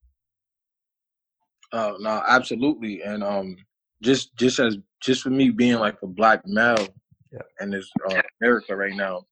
[1.72, 3.02] Uh, no, absolutely.
[3.02, 3.56] And, um,
[4.02, 6.86] just, just as, just for me being like a black male
[7.32, 7.38] yeah.
[7.60, 9.22] in this uh, America right now,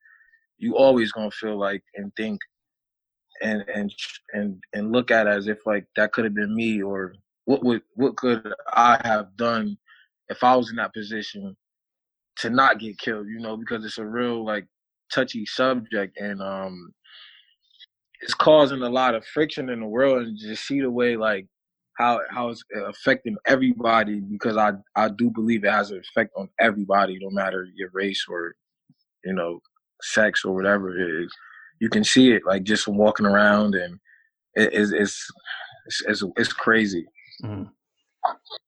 [0.59, 2.39] you always gonna feel like and think
[3.43, 3.93] and and
[4.33, 7.15] and and look at it as if like that could have been me or
[7.45, 9.77] what would what could I have done
[10.29, 11.57] if I was in that position
[12.43, 14.67] to not get killed, you know, because it's a real like
[15.13, 16.93] touchy subject and um
[18.21, 21.47] it's causing a lot of friction in the world and just see the way like
[21.99, 26.49] how how it's affecting everybody because I I do believe it has an effect on
[26.61, 28.55] everybody, no matter your race or
[29.25, 29.61] you know
[30.03, 31.33] sex or whatever it is.
[31.81, 33.99] You can see it like just walking around and
[34.55, 35.31] it, it's, it's
[36.07, 37.07] it's it's crazy.
[37.45, 37.65] Mm-hmm.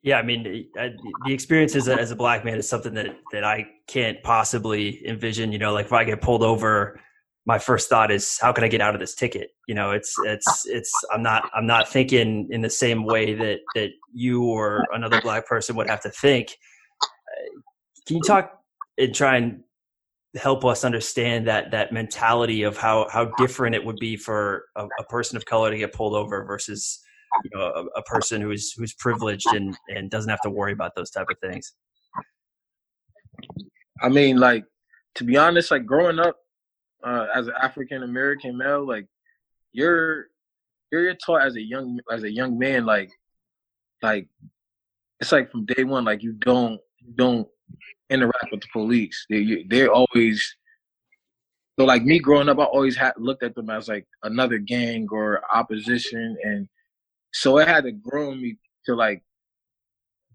[0.02, 0.88] Yeah, I mean, uh,
[1.24, 5.06] the experience as a, as a black man is something that that I can't possibly
[5.06, 5.52] envision.
[5.52, 7.00] You know, like if I get pulled over,
[7.46, 9.50] my first thought is how can I get out of this ticket?
[9.68, 13.60] You know, it's it's it's I'm not I'm not thinking in the same way that
[13.74, 16.56] that you or another black person would have to think.
[17.02, 17.60] Uh,
[18.06, 18.58] can you talk
[18.98, 19.60] and try and
[20.36, 24.86] help us understand that that mentality of how how different it would be for a,
[24.98, 27.03] a person of color to get pulled over versus
[27.42, 30.94] you know a, a, person who's who's privileged and and doesn't have to worry about
[30.94, 31.74] those type of things.
[34.00, 34.64] I mean like
[35.16, 36.36] to be honest like growing up
[37.02, 39.06] uh, as an african american male like
[39.72, 40.26] you're
[40.90, 43.10] you're taught as a young as a young man like
[44.02, 44.26] like
[45.20, 47.48] it's like from day one like you don't you don't
[48.10, 49.26] interact with the police.
[49.28, 50.56] They they're always
[51.78, 55.08] so like me growing up i always had looked at them as like another gang
[55.10, 56.68] or opposition and
[57.34, 58.56] so it had to grow me
[58.86, 59.22] to like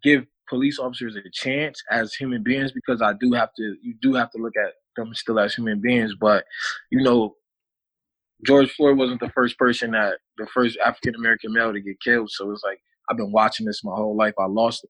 [0.03, 4.13] give police officers a chance as human beings because I do have to you do
[4.13, 6.13] have to look at them still as human beings.
[6.19, 6.43] But
[6.91, 7.35] you know,
[8.45, 12.31] George Floyd wasn't the first person that the first African American male to get killed.
[12.31, 12.79] So it's like
[13.09, 14.33] I've been watching this my whole life.
[14.37, 14.85] I lost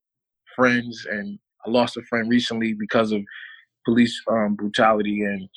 [0.56, 3.22] friends and I lost a friend recently because of
[3.86, 5.48] police um, brutality and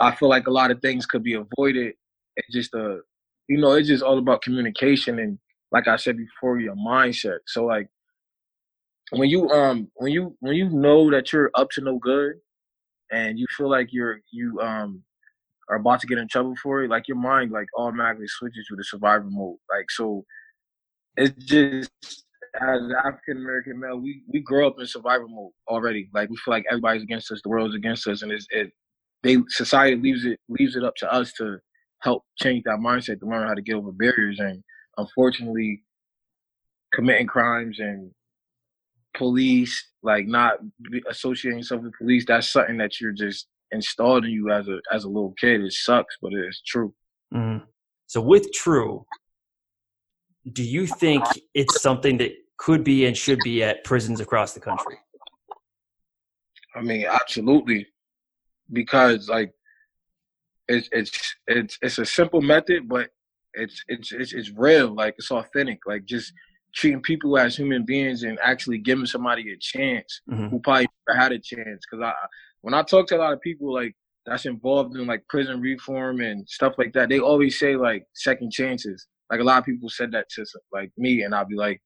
[0.00, 1.94] I feel like a lot of things could be avoided.
[2.36, 3.00] It's just a
[3.48, 5.38] you know, it's just all about communication and
[5.72, 7.38] like I said before, your mindset.
[7.46, 7.88] So like
[9.10, 12.34] when you um when you when you know that you're up to no good
[13.10, 15.02] and you feel like you're you um
[15.68, 18.76] are about to get in trouble for it, like your mind like automatically switches to
[18.76, 19.58] the survivor mode.
[19.70, 20.24] Like so
[21.16, 21.90] it's just
[22.60, 26.08] as African American male, we, we grow up in survival mode already.
[26.12, 28.72] Like we feel like everybody's against us, the world's against us, and it's it
[29.22, 31.58] they society leaves it leaves it up to us to
[32.00, 34.62] help change that mindset to learn how to get over barriers and
[35.00, 35.82] unfortunately
[36.92, 38.10] committing crimes and
[39.16, 40.54] police like not
[41.08, 45.04] associating yourself with police that's something that you're just installed in you as a as
[45.04, 45.62] a little kid.
[45.62, 46.94] It sucks but it's true.
[47.34, 47.64] Mm-hmm.
[48.08, 49.06] so with true
[50.52, 51.22] do you think
[51.54, 54.98] it's something that could be and should be at prisons across the country?
[56.74, 57.86] I mean absolutely.
[58.72, 59.52] Because like
[60.68, 63.10] it's it's it's it's a simple method but
[63.54, 66.32] it's it's it's it's real, like it's authentic, like just
[66.74, 70.48] treating people as human beings and actually giving somebody a chance mm-hmm.
[70.48, 71.84] who probably never had a chance.
[71.90, 72.12] Because I,
[72.60, 73.94] when I talk to a lot of people like
[74.26, 78.52] that's involved in like prison reform and stuff like that, they always say like second
[78.52, 79.06] chances.
[79.30, 81.80] Like a lot of people said that to like me, and I'll be like,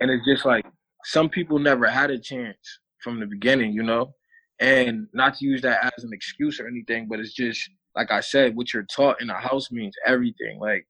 [0.00, 0.66] and it's just like
[1.04, 2.56] some people never had a chance
[3.02, 4.14] from the beginning, you know.
[4.60, 8.20] And not to use that as an excuse or anything, but it's just like I
[8.20, 10.58] said, what you're taught in the house means everything.
[10.58, 10.86] Like,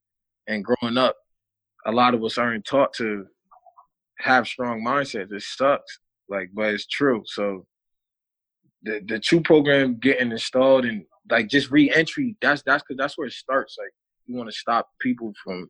[0.46, 1.16] and growing up,
[1.86, 3.26] a lot of us aren't taught to
[4.18, 5.32] have strong mindsets.
[5.32, 5.98] It sucks,
[6.28, 7.22] like, but it's true.
[7.26, 7.66] So,
[8.82, 12.36] the the true program getting installed and like just re-entry.
[12.40, 13.76] That's that's cause that's where it starts.
[13.78, 13.92] Like,
[14.26, 15.68] you want to stop people from,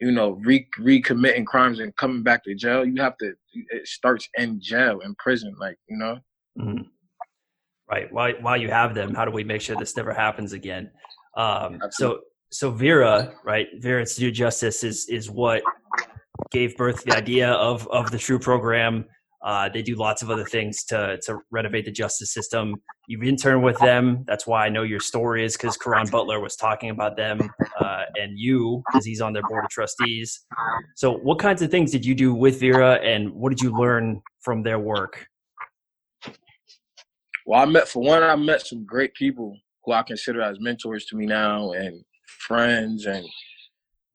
[0.00, 2.84] you know, re recommitting crimes and coming back to jail.
[2.84, 3.34] You have to.
[3.52, 5.54] It starts in jail, in prison.
[5.58, 6.18] Like, you know.
[6.58, 6.82] Mm-hmm
[7.90, 8.12] right?
[8.12, 10.90] While, while you have them how do we make sure this never happens again?
[11.36, 12.20] Um, so
[12.50, 15.62] so vera right vera to do justice is is what
[16.50, 19.04] gave birth to the idea of of the true program.
[19.44, 22.74] Uh, they do lots of other things to to renovate the justice system.
[23.06, 24.24] You've interned with them.
[24.26, 27.38] That's why i know your story is because Caron butler was talking about them
[27.80, 30.44] uh, and you because he's on their board of trustees.
[30.96, 34.20] So what kinds of things did you do with vera and what did you learn
[34.40, 35.28] from their work
[37.46, 41.06] well, I met for one, I met some great people who I consider as mentors
[41.06, 43.24] to me now and friends and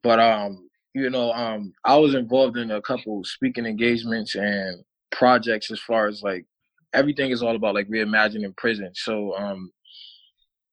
[0.04, 5.72] but um you know um I was involved in a couple speaking engagements and projects
[5.72, 6.46] as far as like
[6.94, 8.92] everything is all about like reimagining prison.
[8.94, 9.72] So um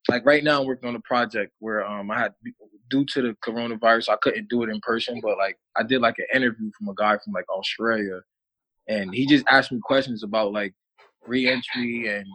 [0.08, 2.34] like right now I'm working on a project where um I had
[2.90, 6.16] due to the coronavirus I couldn't do it in person, but like I did like
[6.18, 8.20] an interview from a guy from like Australia
[8.88, 10.74] and he just asked me questions about like
[11.24, 12.26] reentry and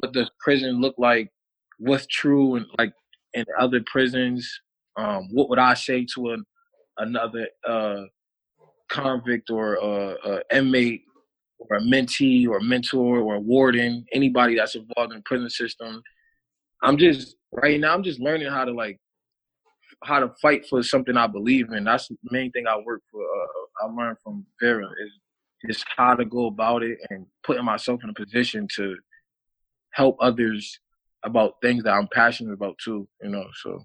[0.00, 1.30] what does prison look like?
[1.78, 2.92] What's true and like
[3.34, 4.48] in other prisons?
[4.96, 6.44] Um, what would i say to an,
[6.98, 8.02] another uh,
[8.90, 11.02] convict or a, a inmate
[11.58, 15.50] or a mentee or a mentor or a warden anybody that's involved in the prison
[15.50, 16.02] system?
[16.82, 18.98] I'm just right now i'm just learning how to like
[20.04, 21.84] how to fight for something i believe in.
[21.84, 25.12] That's the main thing i work for uh, i learned from vera is
[25.68, 28.96] just how to go about it and putting myself in a position to
[29.92, 30.78] help others
[31.24, 33.08] about things that I'm passionate about too.
[33.22, 33.84] You know, so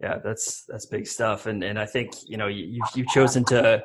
[0.00, 1.46] yeah, that's that's big stuff.
[1.46, 3.84] And and I think you know you you've chosen to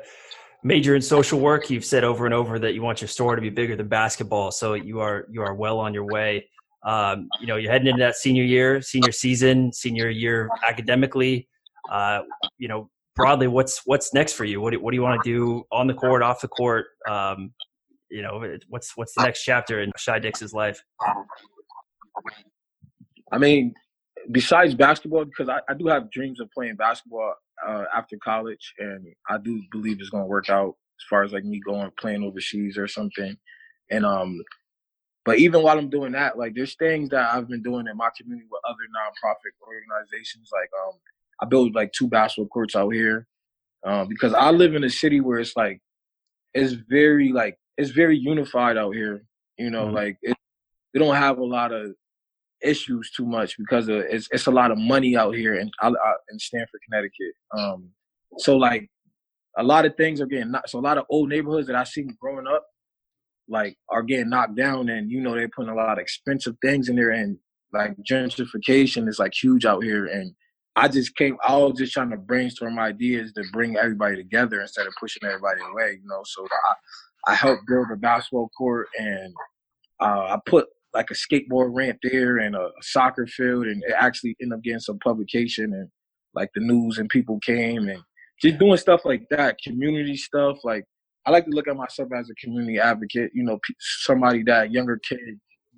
[0.64, 1.70] major in social work.
[1.70, 4.50] You've said over and over that you want your store to be bigger than basketball.
[4.50, 6.48] So you are you are well on your way.
[6.84, 11.48] Um, you know, you're heading into that senior year, senior season, senior year academically.
[11.90, 12.22] Uh,
[12.58, 14.60] you know, broadly, what's what's next for you?
[14.60, 16.86] What do, what do you want to do on the court, off the court?
[17.08, 17.52] Um,
[18.10, 20.82] you know, what's what's the next chapter in Shy Dix's life?
[23.30, 23.74] I mean,
[24.30, 27.34] besides basketball, because I, I do have dreams of playing basketball
[27.66, 31.32] uh, after college, and I do believe it's going to work out as far as
[31.32, 33.36] like me going playing overseas or something.
[33.90, 34.40] And um,
[35.24, 38.08] but even while I'm doing that, like there's things that I've been doing in my
[38.16, 40.50] community with other nonprofit organizations.
[40.52, 40.98] Like um,
[41.42, 43.26] I built like two basketball courts out here
[43.86, 45.80] um, because I live in a city where it's like
[46.54, 49.24] it's very like it's very unified out here.
[49.56, 49.94] You know, mm-hmm.
[49.94, 50.36] like it,
[50.92, 51.94] we don't have a lot of
[52.60, 55.70] issues too much because of, it's it's a lot of money out here in
[56.30, 57.34] in Stamford, Connecticut.
[57.56, 57.90] Um,
[58.38, 58.90] so like
[59.56, 61.84] a lot of things are getting not, so a lot of old neighborhoods that I
[61.84, 62.66] seen growing up,
[63.48, 66.88] like are getting knocked down, and you know they're putting a lot of expensive things
[66.88, 67.38] in there, and
[67.72, 70.34] like gentrification is like huge out here, and
[70.76, 71.36] I just came.
[71.46, 75.60] I was just trying to brainstorm ideas to bring everybody together instead of pushing everybody
[75.60, 76.22] away, you know.
[76.24, 76.74] So I
[77.28, 79.34] I helped build a basketball court, and
[80.00, 83.94] uh, I put like a skateboard ramp there and a, a soccer field, and it
[83.96, 85.88] actually ended up getting some publication and
[86.34, 88.02] like the news, and people came and
[88.40, 90.58] just doing stuff like that, community stuff.
[90.64, 90.84] Like
[91.26, 93.30] I like to look at myself as a community advocate.
[93.34, 95.18] You know, somebody that younger kid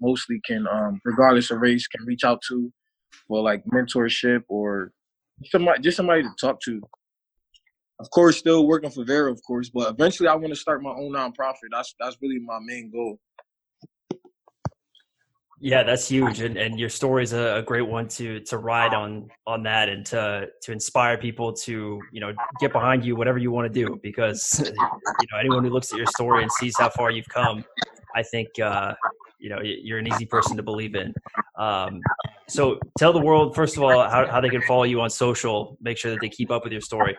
[0.00, 2.72] mostly can, um, regardless of race, can reach out to
[3.26, 4.92] for like mentorship or
[5.46, 6.80] somebody, just somebody to talk to.
[8.00, 10.90] Of course, still working for Vera, of course, but eventually I want to start my
[10.90, 11.68] own nonprofit.
[11.70, 13.18] That's that's really my main goal.
[15.62, 18.94] Yeah, that's huge, and, and your story is a, a, great one to to ride
[18.94, 23.36] on on that, and to to inspire people to you know get behind you, whatever
[23.36, 24.00] you want to do.
[24.02, 27.62] Because you know anyone who looks at your story and sees how far you've come,
[28.16, 28.94] I think uh,
[29.38, 31.12] you know you're an easy person to believe in.
[31.58, 32.00] Um,
[32.48, 35.76] so tell the world first of all how how they can follow you on social.
[35.82, 37.18] Make sure that they keep up with your story.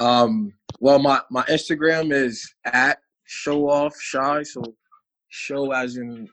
[0.00, 4.42] Um, well, my my Instagram is at show off shy.
[4.42, 4.62] So
[5.28, 6.26] show as in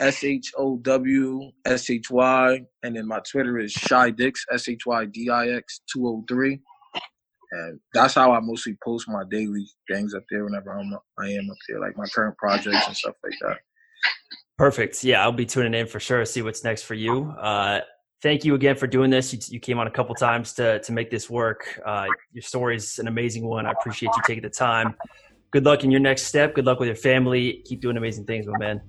[0.00, 4.68] S H O W S H Y, and then my Twitter is Shy Dix S
[4.68, 6.60] H Y D I X two oh three,
[7.52, 11.48] and that's how I mostly post my daily things up there whenever I'm I am
[11.48, 13.58] up there, like my current projects and stuff like that.
[14.58, 15.04] Perfect.
[15.04, 16.20] Yeah, I'll be tuning in for sure.
[16.20, 17.30] To see what's next for you.
[17.38, 17.80] Uh,
[18.22, 19.32] thank you again for doing this.
[19.32, 21.80] You, you, came on a couple times to to make this work.
[21.84, 23.66] Uh, your story is an amazing one.
[23.66, 24.94] I appreciate you taking the time.
[25.50, 26.54] Good luck in your next step.
[26.54, 27.62] Good luck with your family.
[27.66, 28.80] Keep doing amazing things, my man.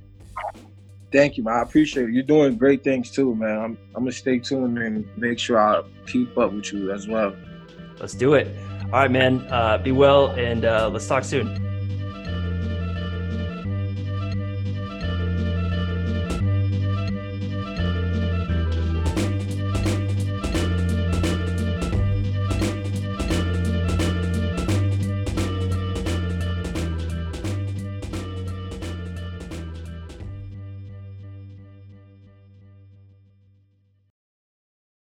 [1.12, 1.56] Thank you, man.
[1.56, 2.14] I appreciate it.
[2.14, 3.60] You're doing great things too, man.
[3.60, 7.36] I'm, I'm gonna stay tuned and make sure I keep up with you as well.
[8.00, 8.48] Let's do it.
[8.86, 9.42] All right, man.
[9.52, 11.73] Uh, be well, and uh, let's talk soon.